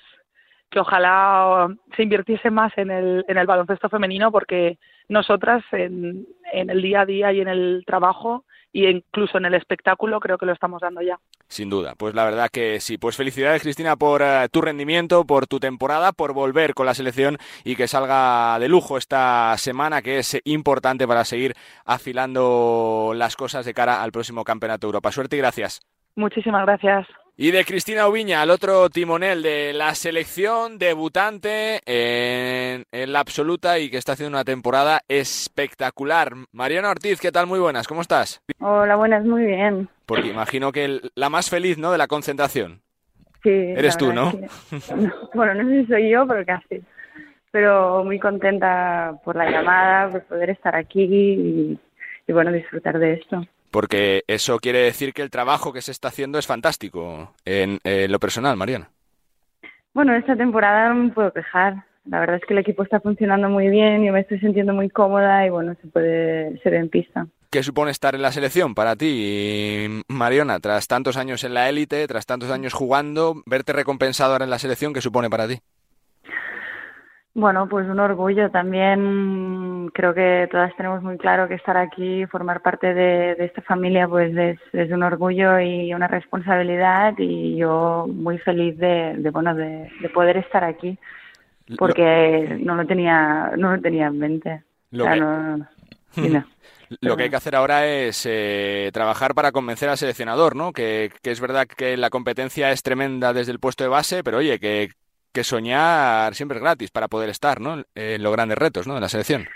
que 0.70 0.80
ojalá 0.80 1.68
se 1.96 2.04
invirtiese 2.04 2.50
más 2.50 2.72
en 2.78 2.90
el, 2.90 3.24
en 3.26 3.36
el 3.36 3.46
baloncesto 3.46 3.88
femenino 3.88 4.30
porque 4.30 4.78
nosotras 5.08 5.64
en, 5.72 6.26
en 6.52 6.70
el 6.70 6.80
día 6.80 7.00
a 7.00 7.06
día 7.06 7.32
y 7.32 7.40
en 7.40 7.48
el 7.48 7.82
trabajo 7.84 8.44
y 8.72 8.86
incluso 8.86 9.38
en 9.38 9.46
el 9.46 9.54
espectáculo 9.54 10.20
creo 10.20 10.38
que 10.38 10.46
lo 10.46 10.52
estamos 10.52 10.80
dando 10.80 11.02
ya. 11.02 11.18
Sin 11.48 11.70
duda, 11.70 11.94
pues 11.96 12.14
la 12.14 12.24
verdad 12.24 12.48
que 12.52 12.80
sí. 12.80 12.98
Pues 12.98 13.16
felicidades 13.16 13.62
Cristina 13.62 13.96
por 13.96 14.22
eh, 14.22 14.48
tu 14.50 14.60
rendimiento, 14.60 15.24
por 15.24 15.46
tu 15.46 15.58
temporada, 15.58 16.12
por 16.12 16.32
volver 16.32 16.74
con 16.74 16.86
la 16.86 16.94
selección 16.94 17.38
y 17.64 17.76
que 17.76 17.88
salga 17.88 18.58
de 18.58 18.68
lujo 18.68 18.96
esta 18.96 19.54
semana 19.56 20.02
que 20.02 20.18
es 20.18 20.40
importante 20.44 21.06
para 21.06 21.24
seguir 21.24 21.54
afilando 21.84 23.12
las 23.14 23.36
cosas 23.36 23.64
de 23.66 23.74
cara 23.74 24.02
al 24.02 24.12
próximo 24.12 24.44
Campeonato 24.44 24.86
de 24.86 24.88
Europa. 24.90 25.12
Suerte 25.12 25.36
y 25.36 25.40
gracias. 25.40 25.80
Muchísimas 26.14 26.64
gracias. 26.64 27.06
Y 27.36 27.52
de 27.52 27.64
Cristina 27.64 28.06
Ubiña, 28.06 28.42
al 28.42 28.50
otro 28.50 28.90
timonel 28.90 29.42
de 29.42 29.72
la 29.72 29.94
selección 29.94 30.78
debutante 30.78 31.80
en, 31.86 32.84
la 32.92 33.20
absoluta 33.20 33.78
y 33.78 33.90
que 33.90 33.96
está 33.96 34.12
haciendo 34.12 34.36
una 34.36 34.44
temporada 34.44 35.00
espectacular. 35.08 36.32
Mariana 36.52 36.90
Ortiz, 36.90 37.20
¿qué 37.20 37.32
tal? 37.32 37.46
Muy 37.46 37.58
buenas, 37.58 37.88
¿cómo 37.88 38.02
estás? 38.02 38.42
Hola, 38.58 38.96
buenas, 38.96 39.24
muy 39.24 39.46
bien. 39.46 39.88
Porque 40.06 40.28
imagino 40.28 40.70
que 40.70 41.00
la 41.14 41.30
más 41.30 41.48
feliz, 41.48 41.78
¿no? 41.78 41.92
De 41.92 41.98
la 41.98 42.08
concentración. 42.08 42.82
Sí. 43.42 43.50
Eres 43.50 43.96
tú, 43.96 44.12
¿no? 44.12 44.32
Bueno, 45.32 45.54
no 45.54 45.68
sé 45.68 45.80
si 45.80 45.86
soy 45.86 46.10
yo, 46.10 46.26
pero 46.26 46.44
casi. 46.44 46.82
Pero 47.50 48.04
muy 48.04 48.18
contenta 48.18 49.14
por 49.24 49.36
la 49.36 49.50
llamada, 49.50 50.10
por 50.10 50.24
poder 50.24 50.50
estar 50.50 50.76
aquí 50.76 51.78
y 52.26 52.32
bueno, 52.32 52.52
disfrutar 52.52 52.98
de 52.98 53.14
esto 53.14 53.46
porque 53.70 54.24
eso 54.26 54.58
quiere 54.58 54.80
decir 54.80 55.12
que 55.12 55.22
el 55.22 55.30
trabajo 55.30 55.72
que 55.72 55.82
se 55.82 55.92
está 55.92 56.08
haciendo 56.08 56.38
es 56.38 56.46
fantástico 56.46 57.32
en, 57.44 57.78
lo 57.84 58.18
personal, 58.18 58.56
Mariana. 58.56 58.90
Bueno, 59.94 60.14
esta 60.14 60.36
temporada 60.36 60.90
no 60.90 61.04
me 61.04 61.10
puedo 61.10 61.32
quejar. 61.32 61.84
La 62.06 62.20
verdad 62.20 62.36
es 62.36 62.42
que 62.46 62.54
el 62.54 62.60
equipo 62.60 62.82
está 62.82 63.00
funcionando 63.00 63.48
muy 63.48 63.68
bien, 63.68 64.04
yo 64.04 64.12
me 64.12 64.20
estoy 64.20 64.40
sintiendo 64.40 64.72
muy 64.72 64.88
cómoda 64.88 65.46
y 65.46 65.50
bueno, 65.50 65.76
se 65.80 65.88
puede 65.88 66.58
ser 66.62 66.74
en 66.74 66.88
pista. 66.88 67.26
¿Qué 67.50 67.62
supone 67.62 67.90
estar 67.90 68.14
en 68.14 68.22
la 68.22 68.32
selección 68.32 68.74
para 68.74 68.96
ti, 68.96 70.02
Mariona? 70.08 70.60
Tras 70.60 70.86
tantos 70.86 71.16
años 71.16 71.42
en 71.44 71.52
la 71.52 71.68
élite, 71.68 72.06
tras 72.06 72.24
tantos 72.24 72.50
años 72.50 72.72
jugando, 72.72 73.42
verte 73.44 73.72
recompensado 73.72 74.32
ahora 74.32 74.44
en 74.44 74.50
la 74.50 74.58
selección, 74.58 74.94
¿qué 74.94 75.00
supone 75.00 75.28
para 75.28 75.48
ti? 75.48 75.58
Bueno, 77.34 77.68
pues 77.68 77.88
un 77.88 78.00
orgullo. 78.00 78.50
También 78.50 79.88
creo 79.94 80.12
que 80.14 80.48
todas 80.50 80.74
tenemos 80.76 81.02
muy 81.02 81.16
claro 81.16 81.46
que 81.46 81.54
estar 81.54 81.76
aquí, 81.76 82.26
formar 82.26 82.60
parte 82.60 82.92
de, 82.92 83.36
esta 83.38 83.62
familia, 83.62 84.08
pues 84.08 84.36
es, 84.36 84.90
un 84.90 85.02
orgullo 85.02 85.60
y 85.60 85.94
una 85.94 86.08
responsabilidad. 86.08 87.14
Y 87.18 87.56
yo 87.56 88.06
muy 88.08 88.38
feliz 88.38 88.76
de, 88.78 89.30
bueno, 89.32 89.54
de, 89.54 89.90
poder 90.12 90.38
estar 90.38 90.64
aquí, 90.64 90.98
porque 91.78 92.58
no 92.60 92.74
lo 92.74 92.84
tenía, 92.86 93.52
no 93.56 93.76
lo 93.76 93.80
tenía 93.80 94.08
en 94.08 94.18
mente. 94.18 94.64
Lo, 94.90 95.04
que... 95.04 95.62
lo 97.00 97.16
que 97.16 97.22
hay 97.22 97.30
que 97.30 97.36
hacer 97.36 97.54
ahora 97.54 97.86
es 97.86 98.26
eh, 98.28 98.90
trabajar 98.92 99.34
para 99.34 99.52
convencer 99.52 99.88
al 99.88 99.98
seleccionador, 99.98 100.56
¿no? 100.56 100.72
Que, 100.72 101.12
que 101.22 101.30
es 101.30 101.40
verdad 101.40 101.68
que 101.68 101.96
la 101.96 102.10
competencia 102.10 102.72
es 102.72 102.82
tremenda 102.82 103.32
desde 103.32 103.52
el 103.52 103.60
puesto 103.60 103.84
de 103.84 103.90
base, 103.90 104.24
pero 104.24 104.38
oye, 104.38 104.58
que 104.58 104.90
que 105.32 105.44
soñar 105.44 106.34
siempre 106.34 106.58
es 106.58 106.62
gratis 106.62 106.90
para 106.90 107.08
poder 107.08 107.28
estar 107.28 107.60
¿no? 107.60 107.82
en 107.94 108.22
los 108.22 108.32
grandes 108.32 108.58
retos 108.58 108.86
¿no? 108.86 108.94
de 108.94 109.00
la 109.00 109.08
selección. 109.08 109.46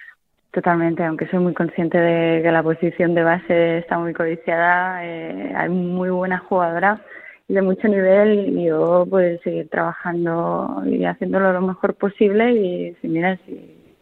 Totalmente, 0.52 1.02
aunque 1.04 1.26
soy 1.28 1.40
muy 1.40 1.52
consciente 1.52 1.98
de 1.98 2.40
que 2.42 2.52
la 2.52 2.62
posición 2.62 3.14
de 3.14 3.24
base 3.24 3.78
está 3.78 3.98
muy 3.98 4.12
codiciada, 4.12 5.04
eh, 5.04 5.52
hay 5.56 5.68
muy 5.68 6.10
buena 6.10 6.38
jugadora 6.38 7.00
de 7.48 7.60
mucho 7.60 7.88
nivel 7.88 8.58
y 8.58 8.66
yo 8.66 9.04
pues 9.10 9.40
seguir 9.42 9.68
trabajando 9.68 10.82
y 10.86 11.04
haciéndolo 11.04 11.52
lo 11.52 11.60
mejor 11.60 11.94
posible 11.94 12.52
y 12.52 12.94
si 13.00 13.08
mira 13.08 13.36
si, 13.44 13.96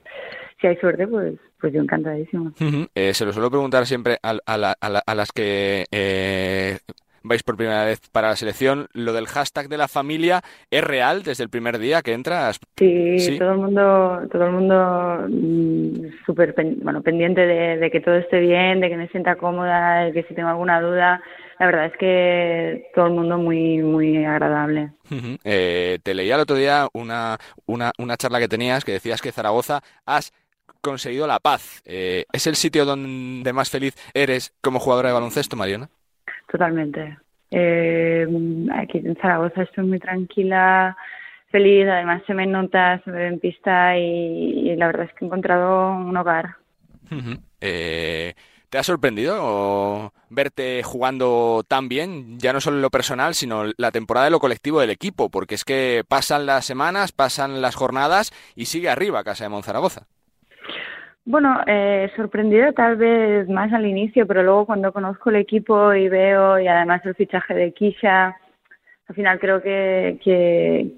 si 0.60 0.66
hay 0.66 0.76
suerte 0.76 1.06
pues 1.06 1.34
pues 1.62 1.72
yo 1.72 1.80
encantadísimo. 1.80 2.52
Eh, 2.94 3.14
se 3.14 3.24
lo 3.24 3.32
suelo 3.32 3.48
preguntar 3.48 3.86
siempre 3.86 4.18
a, 4.22 4.36
a, 4.44 4.74
a 5.06 5.14
las 5.14 5.30
que 5.30 5.86
eh, 5.92 6.78
vais 7.22 7.42
por 7.42 7.56
primera 7.56 7.84
vez 7.84 8.00
para 8.10 8.28
la 8.28 8.36
selección. 8.36 8.88
¿Lo 8.92 9.12
del 9.12 9.26
hashtag 9.26 9.68
de 9.68 9.78
la 9.78 9.88
familia 9.88 10.42
es 10.70 10.84
real 10.84 11.22
desde 11.22 11.44
el 11.44 11.50
primer 11.50 11.78
día 11.78 12.02
que 12.02 12.12
entras? 12.12 12.60
Sí, 12.76 13.36
todo 13.38 13.52
el 13.52 13.58
mundo, 13.58 14.22
todo 14.30 14.46
el 14.46 14.52
mundo 14.52 15.26
mm, 15.28 16.24
súper 16.26 16.54
bueno, 16.82 17.02
pendiente 17.02 17.46
de, 17.46 17.90
que 17.90 18.00
todo 18.00 18.16
esté 18.16 18.40
bien, 18.40 18.80
de 18.80 18.88
que 18.88 18.96
me 18.96 19.08
sienta 19.08 19.36
cómoda, 19.36 20.04
de 20.04 20.12
que 20.12 20.22
si 20.24 20.34
tengo 20.34 20.48
alguna 20.48 20.80
duda. 20.80 21.22
La 21.58 21.66
verdad 21.66 21.86
es 21.86 21.96
que 21.96 22.90
todo 22.94 23.06
el 23.06 23.12
mundo 23.12 23.38
muy, 23.38 23.78
muy 23.78 24.24
agradable. 24.24 24.90
Eh, 25.44 25.98
te 26.02 26.14
leía 26.14 26.34
el 26.34 26.40
otro 26.40 26.56
día 26.56 26.88
una, 26.92 27.38
una, 27.66 27.92
una 27.98 28.16
charla 28.16 28.40
que 28.40 28.48
tenías 28.48 28.84
que 28.84 28.92
decías 28.92 29.20
que 29.20 29.30
Zaragoza 29.30 29.80
has 30.04 30.32
conseguido 30.82 31.26
la 31.26 31.38
paz. 31.38 31.82
Eh, 31.84 32.26
¿Es 32.32 32.46
el 32.46 32.56
sitio 32.56 32.84
donde 32.84 33.52
más 33.52 33.70
feliz 33.70 33.94
eres 34.12 34.52
como 34.60 34.80
jugadora 34.80 35.08
de 35.08 35.14
baloncesto, 35.14 35.56
Mariana? 35.56 35.88
Totalmente. 36.52 37.18
Eh, 37.50 38.26
aquí 38.74 38.98
en 38.98 39.16
Zaragoza 39.16 39.62
estoy 39.62 39.84
muy 39.84 39.98
tranquila, 39.98 40.96
feliz, 41.50 41.86
además 41.88 42.22
se 42.26 42.34
me 42.34 42.46
nota, 42.46 43.00
se 43.04 43.10
me 43.10 43.18
ve 43.18 43.26
en 43.28 43.40
pista 43.40 43.98
y, 43.98 44.76
la 44.76 44.86
verdad 44.86 45.06
es 45.06 45.14
que 45.14 45.24
he 45.24 45.26
encontrado 45.26 45.92
un 45.92 46.16
hogar. 46.16 46.56
Eh, 47.60 48.34
¿Te 48.70 48.78
ha 48.78 48.82
sorprendido 48.82 50.12
verte 50.30 50.82
jugando 50.82 51.62
tan 51.68 51.88
bien, 51.88 52.38
ya 52.38 52.52
no 52.52 52.60
solo 52.60 52.76
en 52.76 52.82
lo 52.82 52.90
personal, 52.90 53.34
sino 53.34 53.64
la 53.76 53.90
temporada 53.90 54.24
de 54.24 54.30
lo 54.30 54.40
colectivo 54.40 54.80
del 54.80 54.90
equipo? 54.90 55.28
Porque 55.28 55.54
es 55.54 55.64
que 55.64 56.04
pasan 56.08 56.46
las 56.46 56.64
semanas, 56.64 57.12
pasan 57.12 57.60
las 57.60 57.74
jornadas 57.74 58.32
y 58.54 58.66
sigue 58.66 58.88
arriba 58.88 59.24
Casa 59.24 59.44
de 59.44 59.50
Monzaragoza. 59.50 60.06
Bueno, 61.24 61.60
eh, 61.66 62.10
sorprendido 62.16 62.72
tal 62.72 62.96
vez 62.96 63.48
más 63.48 63.72
al 63.72 63.86
inicio, 63.86 64.26
pero 64.26 64.42
luego 64.42 64.66
cuando 64.66 64.92
conozco 64.92 65.30
el 65.30 65.36
equipo 65.36 65.94
y 65.94 66.08
veo, 66.08 66.58
y 66.58 66.66
además 66.66 67.00
el 67.04 67.14
fichaje 67.14 67.54
de 67.54 67.72
Kisha, 67.72 68.36
al 69.06 69.14
final 69.14 69.38
creo 69.38 69.62
que, 69.62 70.18
que, 70.24 70.94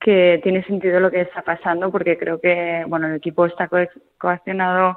que 0.00 0.40
tiene 0.42 0.64
sentido 0.64 0.98
lo 0.98 1.10
que 1.10 1.20
está 1.20 1.42
pasando, 1.42 1.92
porque 1.92 2.18
creo 2.18 2.40
que 2.40 2.84
bueno 2.88 3.06
el 3.06 3.14
equipo 3.16 3.46
está 3.46 3.68
co 3.68 3.78
coaccionado, 4.18 4.96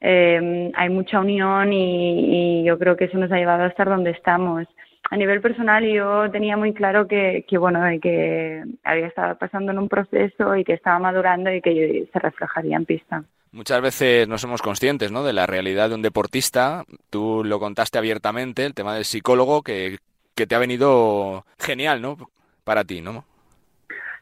eh, 0.00 0.70
hay 0.74 0.88
mucha 0.88 1.20
unión 1.20 1.72
y, 1.72 2.60
y 2.62 2.64
yo 2.64 2.78
creo 2.78 2.96
que 2.96 3.06
eso 3.06 3.18
nos 3.18 3.32
ha 3.32 3.36
llevado 3.36 3.64
a 3.64 3.68
estar 3.68 3.88
donde 3.88 4.10
estamos 4.10 4.66
a 5.12 5.16
nivel 5.18 5.42
personal 5.42 5.84
yo 5.84 6.30
tenía 6.30 6.56
muy 6.56 6.72
claro 6.72 7.06
que, 7.06 7.44
que 7.46 7.58
bueno 7.58 7.80
que 8.00 8.64
había 8.82 9.08
estado 9.08 9.36
pasando 9.36 9.70
en 9.70 9.78
un 9.78 9.86
proceso 9.86 10.56
y 10.56 10.64
que 10.64 10.72
estaba 10.72 10.98
madurando 10.98 11.52
y 11.52 11.60
que 11.60 12.08
se 12.10 12.18
reflejaría 12.18 12.78
en 12.78 12.86
pista. 12.86 13.22
Muchas 13.50 13.82
veces 13.82 14.26
no 14.26 14.38
somos 14.38 14.62
conscientes 14.62 15.12
¿no? 15.12 15.22
de 15.22 15.34
la 15.34 15.44
realidad 15.44 15.90
de 15.90 15.96
un 15.96 16.02
deportista. 16.02 16.84
Tú 17.10 17.42
lo 17.44 17.60
contaste 17.60 17.98
abiertamente, 17.98 18.64
el 18.64 18.72
tema 18.72 18.94
del 18.94 19.04
psicólogo, 19.04 19.60
que, 19.60 19.98
que 20.34 20.46
te 20.46 20.54
ha 20.54 20.58
venido 20.58 21.44
genial, 21.58 22.00
¿no? 22.00 22.16
Para 22.64 22.82
ti, 22.82 23.02
¿no? 23.02 23.26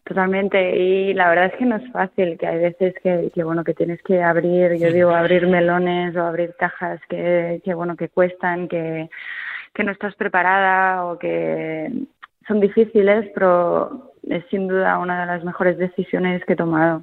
Totalmente, 0.03 0.77
y 0.77 1.15
la 1.15 1.29
verdad 1.29 1.53
es 1.53 1.55
que 1.55 1.67
no 1.67 1.77
es 1.77 1.93
fácil, 1.93 2.37
que 2.37 2.49
hay 2.49 2.59
veces 2.59 2.95
que, 3.01 3.31
que 3.33 3.45
bueno, 3.45 3.63
que 3.63 3.75
tienes 3.75 4.03
que 4.03 4.21
abrir, 4.21 4.75
yo 4.75 4.91
digo, 4.93 5.11
abrir 5.11 5.47
melones 5.47 6.17
o 6.17 6.23
abrir 6.25 6.57
cajas 6.59 7.01
que, 7.09 7.61
que 7.65 7.75
bueno, 7.75 7.95
que 7.95 8.09
cuestan, 8.09 8.67
que, 8.67 9.09
que 9.75 9.85
no 9.85 9.93
estás 9.93 10.15
preparada 10.15 11.05
o 11.07 11.19
que 11.19 11.91
son 12.47 12.61
difíciles, 12.61 13.31
pero 13.35 14.13
es 14.29 14.45
sin 14.51 14.69
duda 14.69 14.99
una 14.99 15.21
de 15.21 15.27
las 15.27 15.45
mejores 15.45 15.79
decisiones 15.79 16.45
que 16.45 16.55
he 16.55 16.57
tomado. 16.57 17.03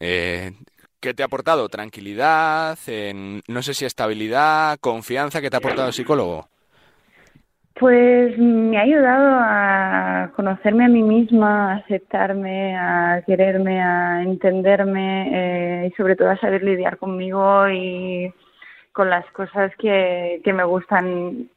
eh, 0.00 0.52
¿Qué 1.00 1.14
te 1.14 1.22
ha 1.22 1.26
aportado? 1.26 1.68
¿Tranquilidad? 1.68 2.78
no 3.48 3.62
sé 3.62 3.74
si 3.74 3.84
estabilidad, 3.84 4.78
confianza? 4.80 5.40
¿Qué 5.40 5.50
te 5.50 5.56
ha 5.56 5.58
aportado 5.58 5.88
el 5.88 5.92
psicólogo? 5.92 6.48
Pues 7.74 8.38
me 8.38 8.78
ha 8.78 8.82
ayudado 8.82 9.36
a 9.40 10.30
conocerme 10.36 10.84
a 10.84 10.88
mí 10.88 11.02
misma, 11.02 11.72
a 11.72 11.76
aceptarme, 11.76 12.76
a 12.76 13.22
quererme, 13.26 13.82
a 13.82 14.22
entenderme 14.22 15.28
eh, 15.84 15.88
y 15.88 15.96
sobre 15.96 16.14
todo 16.14 16.30
a 16.30 16.38
saber 16.38 16.62
lidiar 16.62 16.98
conmigo 16.98 17.68
y 17.68 18.32
con 18.92 19.10
las 19.10 19.26
cosas 19.32 19.72
que, 19.76 20.40
que 20.44 20.52
me 20.52 20.64
gustan 20.64 21.50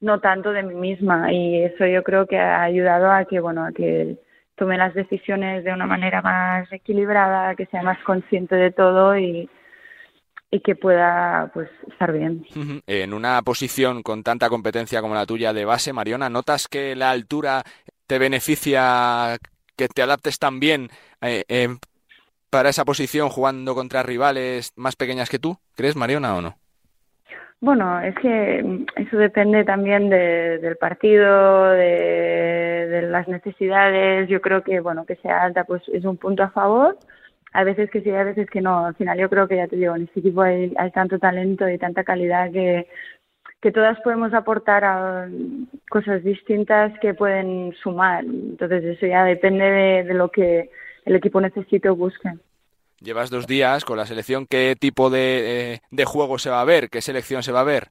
no 0.00 0.20
tanto 0.20 0.52
de 0.52 0.62
mí 0.62 0.74
misma 0.74 1.32
y 1.32 1.62
eso 1.62 1.86
yo 1.86 2.02
creo 2.02 2.26
que 2.26 2.38
ha 2.38 2.62
ayudado 2.62 3.10
a 3.10 3.24
que 3.24 3.40
bueno 3.40 3.64
a 3.64 3.72
que 3.72 4.18
tome 4.58 4.76
las 4.76 4.92
decisiones 4.92 5.64
de 5.64 5.72
una 5.72 5.86
manera 5.86 6.20
más 6.20 6.70
equilibrada, 6.72 7.54
que 7.54 7.66
sea 7.66 7.82
más 7.82 7.98
consciente 8.04 8.56
de 8.56 8.72
todo 8.72 9.16
y, 9.16 9.48
y 10.50 10.60
que 10.60 10.74
pueda 10.74 11.50
pues 11.54 11.70
estar 11.90 12.12
bien. 12.12 12.44
En 12.86 13.14
una 13.14 13.40
posición 13.42 14.02
con 14.02 14.22
tanta 14.22 14.48
competencia 14.48 15.00
como 15.00 15.14
la 15.14 15.26
tuya 15.26 15.52
de 15.52 15.64
base, 15.64 15.92
Mariona, 15.92 16.28
¿notas 16.28 16.68
que 16.68 16.96
la 16.96 17.10
altura 17.10 17.62
te 18.06 18.18
beneficia 18.18 19.38
que 19.76 19.88
te 19.88 20.02
adaptes 20.02 20.38
tan 20.38 20.58
bien 20.58 20.88
eh, 21.22 21.68
para 22.50 22.70
esa 22.70 22.84
posición 22.84 23.28
jugando 23.28 23.74
contra 23.74 24.02
rivales 24.02 24.72
más 24.76 24.96
pequeñas 24.96 25.30
que 25.30 25.38
tú? 25.38 25.56
¿Crees, 25.76 25.94
Mariona, 25.94 26.36
o 26.36 26.42
no? 26.42 26.58
Bueno, 27.60 28.00
es 28.00 28.14
que 28.16 28.86
eso 28.96 29.16
depende 29.16 29.64
también 29.64 30.08
del 30.10 30.76
partido, 30.76 31.70
de, 31.70 33.08
las 33.10 33.26
necesidades. 33.26 34.28
Yo 34.28 34.40
creo 34.40 34.62
que, 34.62 34.80
bueno, 34.80 35.04
que 35.04 35.16
sea 35.16 35.42
alta 35.42 35.64
pues 35.64 35.82
es 35.88 36.04
un 36.04 36.16
punto 36.18 36.44
a 36.44 36.50
favor. 36.50 36.96
A 37.52 37.64
veces 37.64 37.90
que 37.90 38.00
sí, 38.02 38.10
a 38.10 38.22
veces 38.24 38.48
que 38.50 38.60
no. 38.60 38.86
Al 38.86 38.94
final 38.94 39.18
yo 39.18 39.28
creo 39.28 39.48
que 39.48 39.56
ya 39.56 39.66
te 39.66 39.76
digo, 39.76 39.96
en 39.96 40.02
este 40.04 40.20
equipo 40.20 40.42
hay, 40.42 40.72
hay 40.78 40.90
tanto 40.92 41.18
talento 41.18 41.68
y 41.68 41.78
tanta 41.78 42.04
calidad 42.04 42.52
que, 42.52 42.86
que 43.60 43.72
todas 43.72 43.98
podemos 44.02 44.32
aportar 44.34 44.84
a 44.84 45.28
cosas 45.90 46.22
distintas 46.22 46.96
que 47.00 47.14
pueden 47.14 47.72
sumar. 47.82 48.24
Entonces 48.24 48.84
eso 48.84 49.06
ya 49.06 49.24
depende 49.24 49.64
de, 49.64 50.04
de 50.04 50.14
lo 50.14 50.30
que 50.30 50.70
el 51.06 51.16
equipo 51.16 51.40
necesite 51.40 51.88
o 51.88 51.96
busque. 51.96 52.30
Llevas 53.00 53.30
dos 53.30 53.46
días 53.46 53.84
con 53.84 53.96
la 53.96 54.06
selección. 54.06 54.46
¿Qué 54.46 54.74
tipo 54.78 55.08
de, 55.08 55.74
eh, 55.74 55.80
de 55.90 56.04
juego 56.04 56.38
se 56.38 56.50
va 56.50 56.60
a 56.60 56.64
ver? 56.64 56.90
¿Qué 56.90 57.00
selección 57.00 57.42
se 57.42 57.52
va 57.52 57.60
a 57.60 57.64
ver? 57.64 57.88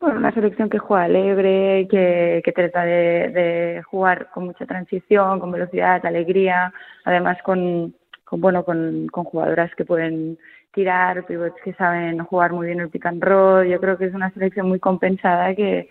Bueno, 0.00 0.18
una 0.18 0.32
selección 0.32 0.70
que 0.70 0.78
juega 0.78 1.04
alegre, 1.04 1.88
que, 1.90 2.40
que 2.44 2.52
trata 2.52 2.84
de, 2.84 3.28
de, 3.30 3.82
jugar 3.82 4.30
con 4.30 4.46
mucha 4.46 4.64
transición, 4.64 5.40
con 5.40 5.50
velocidad, 5.50 6.06
alegría, 6.06 6.72
además 7.04 7.36
con, 7.42 7.94
con 8.24 8.40
bueno, 8.40 8.64
con, 8.64 9.08
con, 9.08 9.24
jugadoras 9.24 9.74
que 9.74 9.84
pueden 9.84 10.38
tirar, 10.72 11.26
pivots 11.26 11.60
que 11.64 11.74
saben 11.74 12.20
jugar 12.24 12.52
muy 12.52 12.68
bien 12.68 12.80
el 12.80 12.90
pick 12.90 13.06
and 13.06 13.22
roll. 13.22 13.66
Yo 13.66 13.80
creo 13.80 13.98
que 13.98 14.06
es 14.06 14.14
una 14.14 14.30
selección 14.30 14.68
muy 14.68 14.78
compensada 14.78 15.54
que, 15.54 15.88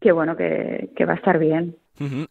que 0.00 0.10
bueno, 0.10 0.34
que, 0.34 0.90
que 0.96 1.04
va 1.04 1.12
a 1.12 1.16
estar 1.16 1.38
bien. 1.38 1.76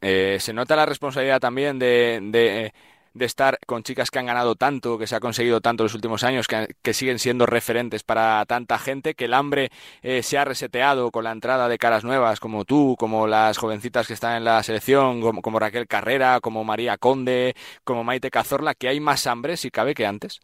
eh, 0.01 0.37
se 0.39 0.53
nota 0.53 0.75
la 0.75 0.87
responsabilidad 0.87 1.39
también 1.39 1.77
de, 1.77 2.19
de 2.23 2.73
de 3.17 3.25
estar 3.25 3.57
con 3.65 3.83
chicas 3.83 4.12
que 4.12 4.19
han 4.19 4.27
ganado 4.27 4.55
tanto, 4.55 4.97
que 4.97 5.07
se 5.07 5.15
ha 5.15 5.19
conseguido 5.19 5.62
tanto 5.62 5.83
en 5.83 5.86
los 5.86 5.95
últimos 5.95 6.24
años, 6.24 6.47
que, 6.47 6.93
siguen 6.93 7.19
siendo 7.19 7.45
referentes 7.45 8.03
para 8.03 8.43
tanta 8.45 8.79
gente, 8.79 9.13
que 9.13 9.25
el 9.25 9.33
hambre 9.33 9.69
eh, 10.01 10.24
se 10.24 10.38
ha 10.38 10.45
reseteado 10.45 11.12
con 11.12 11.24
la 11.24 11.31
entrada 11.31 11.67
de 11.67 11.77
caras 11.77 12.03
nuevas 12.03 12.39
como 12.39 12.65
tú, 12.65 12.95
como 12.97 13.27
las 13.27 13.57
jovencitas 13.57 14.07
que 14.07 14.13
están 14.13 14.38
en 14.38 14.45
la 14.45 14.63
selección, 14.63 15.21
como, 15.21 15.59
Raquel 15.59 15.88
Carrera, 15.88 16.39
como 16.41 16.63
María 16.63 16.97
Conde, 16.97 17.53
como 17.83 18.03
Maite 18.03 18.31
Cazorla, 18.31 18.74
que 18.74 18.88
hay 18.88 19.00
más 19.00 19.27
hambre, 19.27 19.57
si 19.57 19.69
cabe, 19.69 19.93
que 19.93 20.05
antes? 20.05 20.39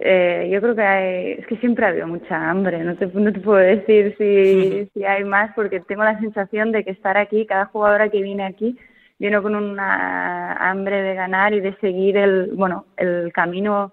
Eh, 0.00 0.48
yo 0.52 0.60
creo 0.60 0.74
que 0.74 0.82
hay, 0.82 1.32
es 1.32 1.46
que 1.46 1.56
siempre 1.56 1.86
ha 1.86 1.88
habido 1.88 2.06
mucha 2.06 2.50
hambre, 2.50 2.82
no 2.84 2.96
te, 2.96 3.06
no 3.06 3.32
te 3.32 3.40
puedo 3.40 3.58
decir 3.58 4.14
si, 4.18 4.90
si 4.94 5.04
hay 5.04 5.24
más, 5.24 5.52
porque 5.54 5.80
tengo 5.80 6.04
la 6.04 6.18
sensación 6.20 6.72
de 6.72 6.84
que 6.84 6.90
estar 6.90 7.16
aquí, 7.16 7.46
cada 7.46 7.66
jugadora 7.66 8.08
que 8.10 8.22
viene 8.22 8.44
aquí, 8.44 8.76
viene 9.18 9.40
con 9.40 9.54
una 9.54 10.54
hambre 10.70 11.02
de 11.02 11.14
ganar 11.14 11.54
y 11.54 11.60
de 11.60 11.76
seguir 11.76 12.16
el, 12.16 12.52
bueno, 12.54 12.86
el 12.96 13.32
camino 13.32 13.92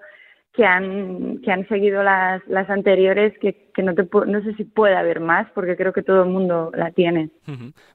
que 0.53 0.65
han, 0.65 1.39
que 1.39 1.51
han 1.51 1.67
seguido 1.69 2.03
las, 2.03 2.41
las 2.47 2.69
anteriores 2.69 3.37
que, 3.39 3.71
que 3.73 3.83
no, 3.83 3.95
te, 3.95 4.03
no 4.03 4.43
sé 4.43 4.53
si 4.55 4.65
puede 4.65 4.95
haber 4.95 5.21
más 5.21 5.47
porque 5.55 5.77
creo 5.77 5.93
que 5.93 6.03
todo 6.03 6.23
el 6.23 6.29
mundo 6.29 6.71
la 6.75 6.91
tiene. 6.91 7.29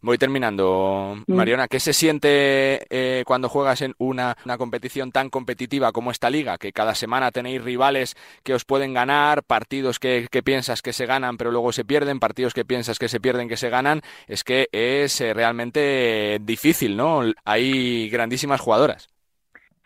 Voy 0.00 0.16
terminando, 0.16 1.16
mm. 1.26 1.34
Mariona. 1.34 1.68
¿Qué 1.68 1.80
se 1.80 1.92
siente 1.92 2.86
eh, 2.88 3.24
cuando 3.26 3.50
juegas 3.50 3.82
en 3.82 3.94
una, 3.98 4.36
una, 4.44 4.56
competición 4.56 5.12
tan 5.12 5.28
competitiva 5.28 5.92
como 5.92 6.10
esta 6.10 6.30
liga? 6.30 6.56
Que 6.56 6.72
cada 6.72 6.94
semana 6.94 7.30
tenéis 7.30 7.62
rivales 7.62 8.16
que 8.42 8.54
os 8.54 8.64
pueden 8.64 8.94
ganar, 8.94 9.42
partidos 9.42 9.98
que, 9.98 10.26
que 10.30 10.42
piensas 10.42 10.80
que 10.80 10.94
se 10.94 11.04
ganan 11.04 11.36
pero 11.36 11.50
luego 11.50 11.72
se 11.72 11.84
pierden, 11.84 12.20
partidos 12.20 12.54
que 12.54 12.64
piensas 12.64 12.98
que 12.98 13.08
se 13.08 13.20
pierden 13.20 13.48
que 13.48 13.56
se 13.56 13.68
ganan. 13.68 14.00
Es 14.26 14.44
que 14.44 14.68
es 14.72 15.20
eh, 15.20 15.34
realmente 15.34 16.38
difícil, 16.42 16.96
¿no? 16.96 17.22
Hay 17.44 18.08
grandísimas 18.08 18.60
jugadoras. 18.60 19.08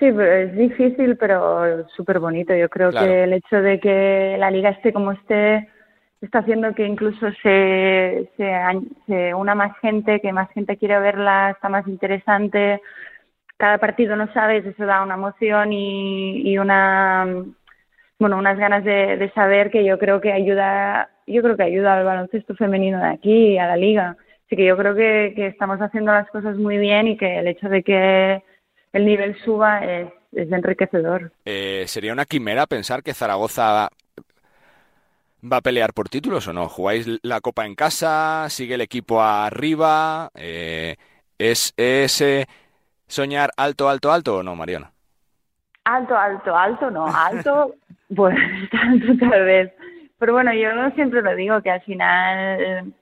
Sí, 0.00 0.07
es 0.07 0.57
difícil, 0.57 1.19
pero 1.19 1.87
súper 1.90 2.21
bonito. 2.21 2.54
Yo 2.54 2.71
creo 2.71 2.90
que 2.90 3.25
el 3.25 3.35
hecho 3.35 3.61
de 3.61 3.78
que 3.78 4.37
la 4.38 4.50
liga 4.50 4.71
esté 4.71 4.95
como 4.95 5.12
esté 5.12 5.69
está 6.23 6.38
haciendo 6.38 6.75
que 6.75 6.87
incluso 6.87 7.30
se, 7.42 8.30
se, 8.37 9.35
una 9.35 9.54
más 9.54 9.76
gente, 9.80 10.21
que 10.21 10.33
más 10.33 10.50
gente 10.52 10.78
quiere 10.78 10.99
verla, 11.00 11.50
está 11.50 11.69
más 11.69 11.87
interesante. 11.87 12.80
Cada 13.59 13.76
partido 13.76 14.16
no 14.16 14.33
sabes, 14.33 14.64
eso 14.64 14.87
da 14.87 15.02
una 15.02 15.16
emoción 15.16 15.71
y, 15.75 16.50
y 16.50 16.57
una 16.57 17.45
bueno 18.19 18.38
unas 18.38 18.59
ganas 18.59 18.85
de, 18.85 19.19
de, 19.19 19.30
saber 19.33 19.71
que 19.71 19.85
yo 19.85 19.99
creo 19.99 20.21
que 20.23 20.33
ayuda 20.33 21.11
yo 21.26 21.42
creo 21.42 21.57
que 21.57 21.62
ayuda 21.64 21.99
al 21.99 22.04
baloncesto 22.04 22.54
femenino 22.54 22.99
de 22.99 23.09
aquí 23.09 23.59
a 23.59 23.66
la 23.66 23.76
liga 23.76 24.16
así 24.47 24.57
que 24.57 24.66
yo 24.66 24.76
creo 24.76 24.95
que, 24.95 25.33
que 25.35 25.47
estamos 25.47 25.80
haciendo 25.80 26.12
las 26.12 26.28
cosas 26.28 26.59
muy 26.59 26.76
bien 26.76 27.07
y 27.09 27.16
que 27.16 27.38
el 27.38 27.49
hecho 27.49 27.71
de 27.71 27.83
que 27.83 28.42
el 28.92 29.06
nivel 29.06 29.37
suba 29.44 29.85
es, 29.85 30.12
enriquecedor. 30.32 31.32
Eh, 31.44 31.85
¿Sería 31.87 32.12
una 32.12 32.25
quimera 32.25 32.66
pensar 32.66 33.02
que 33.02 33.14
Zaragoza 33.14 33.88
va 35.42 35.56
a 35.56 35.61
pelear 35.61 35.92
por 35.92 36.09
títulos 36.09 36.47
o 36.49 36.52
no? 36.52 36.68
¿Jugáis 36.68 37.06
la 37.23 37.40
Copa 37.40 37.66
en 37.66 37.75
casa? 37.75 38.47
¿Sigue 38.49 38.75
el 38.75 38.80
equipo 38.80 39.23
arriba? 39.23 40.30
Eh, 40.35 40.97
¿Es 41.38 41.73
ese 41.76 42.47
soñar 43.06 43.50
alto, 43.56 43.88
alto, 43.88 44.12
alto 44.12 44.37
o 44.37 44.42
no, 44.42 44.54
Mariana? 44.54 44.92
Alto, 45.85 46.16
alto, 46.16 46.56
alto, 46.56 46.90
no. 46.90 47.06
Alto, 47.06 47.75
pues 48.14 48.37
alto 48.73 49.06
tal 49.30 49.44
vez. 49.44 49.73
Pero 50.18 50.35
bueno, 50.35 50.52
yo 50.52 50.68
siempre 50.94 51.23
lo 51.23 51.35
digo, 51.35 51.62
que 51.62 51.70
al 51.70 51.80
final 51.80 52.92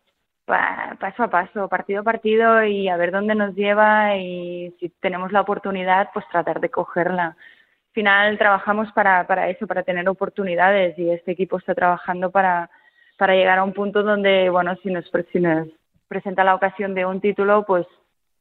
paso 0.48 1.22
a 1.22 1.28
paso, 1.28 1.68
partido 1.68 2.00
a 2.00 2.04
partido 2.04 2.64
y 2.64 2.88
a 2.88 2.96
ver 2.96 3.12
dónde 3.12 3.34
nos 3.34 3.54
lleva 3.54 4.16
y 4.16 4.74
si 4.80 4.88
tenemos 5.00 5.30
la 5.32 5.42
oportunidad, 5.42 6.08
pues 6.12 6.26
tratar 6.30 6.60
de 6.60 6.70
cogerla. 6.70 7.26
Al 7.26 7.92
final 7.92 8.38
trabajamos 8.38 8.90
para, 8.92 9.26
para 9.26 9.48
eso, 9.48 9.66
para 9.66 9.82
tener 9.82 10.08
oportunidades 10.08 10.98
y 10.98 11.10
este 11.10 11.32
equipo 11.32 11.58
está 11.58 11.74
trabajando 11.74 12.30
para, 12.30 12.70
para 13.16 13.34
llegar 13.34 13.58
a 13.58 13.64
un 13.64 13.72
punto 13.72 14.02
donde, 14.02 14.48
bueno, 14.50 14.74
si 14.82 14.90
nos, 14.90 15.04
si 15.32 15.40
nos 15.40 15.68
presenta 16.08 16.44
la 16.44 16.54
ocasión 16.54 16.94
de 16.94 17.04
un 17.04 17.20
título, 17.20 17.64
pues 17.66 17.86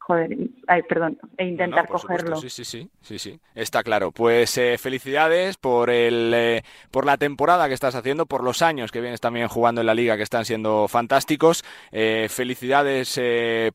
joder, 0.07 0.37
ay, 0.67 0.83
perdón, 0.83 1.19
e 1.37 1.43
intentar 1.45 1.85
cogerlo. 1.85 2.37
sí, 2.37 2.49
sí, 2.49 2.63
sí, 2.63 2.89
sí, 3.01 3.19
sí, 3.19 3.39
está 3.53 3.83
claro. 3.83 4.13
Pues 4.13 4.57
eh, 4.57 4.77
felicidades 4.77 5.57
por 5.57 5.89
el 5.89 6.31
eh, 6.33 6.63
por 6.91 7.05
la 7.05 7.17
temporada 7.17 7.67
que 7.67 7.73
estás 7.73 7.93
haciendo, 7.93 8.25
por 8.25 8.41
los 8.41 8.61
años 8.61 8.93
que 8.93 9.01
vienes 9.01 9.19
también 9.19 9.49
jugando 9.49 9.81
en 9.81 9.87
la 9.87 9.93
liga 9.93 10.15
que 10.15 10.23
están 10.23 10.45
siendo 10.45 10.87
fantásticos. 10.87 11.65
Eh, 11.91 12.27
felicidades 12.29 13.19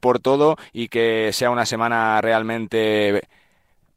por 0.01 0.21
todo 0.21 0.57
y 0.73 0.89
que 0.89 1.35
sea 1.35 1.51
una 1.51 1.67
semana 1.67 2.19
realmente 2.23 3.21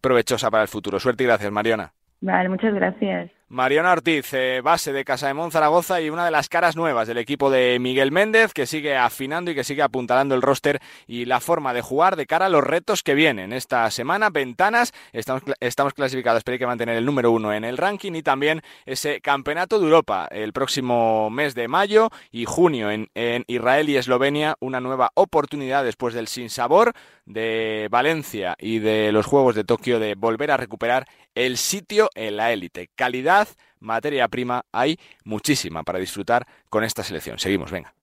provechosa 0.01 0.51
para 0.51 0.63
el 0.63 0.69
futuro. 0.69 0.99
Suerte 0.99 1.23
y 1.23 1.27
gracias, 1.27 1.51
Mariana. 1.53 1.93
Vale, 2.19 2.49
muchas 2.49 2.73
gracias. 2.73 3.31
Mariana 3.55 3.93
Ortiz, 3.93 4.33
eh, 4.33 4.59
base 4.61 4.91
de 4.91 5.05
Casa 5.05 5.33
de 5.33 5.49
Zaragoza 5.49 6.01
y 6.01 6.09
una 6.09 6.25
de 6.25 6.31
las 6.31 6.49
caras 6.49 6.75
nuevas 6.75 7.07
del 7.07 7.17
equipo 7.17 7.49
de 7.49 7.79
Miguel 7.79 8.11
Méndez, 8.11 8.51
que 8.51 8.65
sigue 8.65 8.97
afinando 8.97 9.49
y 9.49 9.55
que 9.55 9.63
sigue 9.63 9.81
apuntalando 9.81 10.35
el 10.35 10.41
roster 10.41 10.81
y 11.07 11.23
la 11.23 11.39
forma 11.39 11.73
de 11.73 11.81
jugar 11.81 12.17
de 12.17 12.25
cara 12.25 12.47
a 12.47 12.49
los 12.49 12.65
retos 12.65 13.01
que 13.01 13.13
vienen. 13.13 13.53
Esta 13.53 13.89
semana, 13.91 14.29
ventanas, 14.29 14.91
estamos, 15.13 15.43
estamos 15.61 15.93
clasificados, 15.93 16.43
pero 16.43 16.55
hay 16.55 16.59
que 16.59 16.67
mantener 16.67 16.97
el 16.97 17.05
número 17.05 17.31
uno 17.31 17.53
en 17.53 17.63
el 17.63 17.77
ranking 17.77 18.11
y 18.15 18.23
también 18.23 18.61
ese 18.85 19.21
campeonato 19.21 19.79
de 19.79 19.85
Europa 19.85 20.27
el 20.31 20.51
próximo 20.51 21.29
mes 21.29 21.55
de 21.55 21.69
mayo 21.69 22.09
y 22.33 22.43
junio 22.43 22.91
en, 22.91 23.09
en 23.15 23.45
Israel 23.47 23.87
y 23.87 23.95
Eslovenia, 23.95 24.57
una 24.59 24.81
nueva 24.81 25.11
oportunidad 25.13 25.85
después 25.85 26.13
del 26.13 26.27
sinsabor 26.27 26.91
de 27.25 27.87
Valencia 27.89 28.57
y 28.59 28.79
de 28.79 29.13
los 29.13 29.25
Juegos 29.25 29.55
de 29.55 29.63
Tokio 29.63 29.97
de 29.97 30.15
volver 30.15 30.51
a 30.51 30.57
recuperar 30.57 31.07
el 31.35 31.57
sitio 31.57 32.09
en 32.15 32.37
la 32.37 32.51
élite. 32.51 32.89
Calidad 32.95 33.47
materia 33.79 34.27
prima 34.27 34.65
hay 34.71 34.97
muchísima 35.23 35.83
para 35.83 35.99
disfrutar 35.99 36.47
con 36.69 36.83
esta 36.83 37.03
selección. 37.03 37.37
Seguimos, 37.39 37.71
venga. 37.71 37.93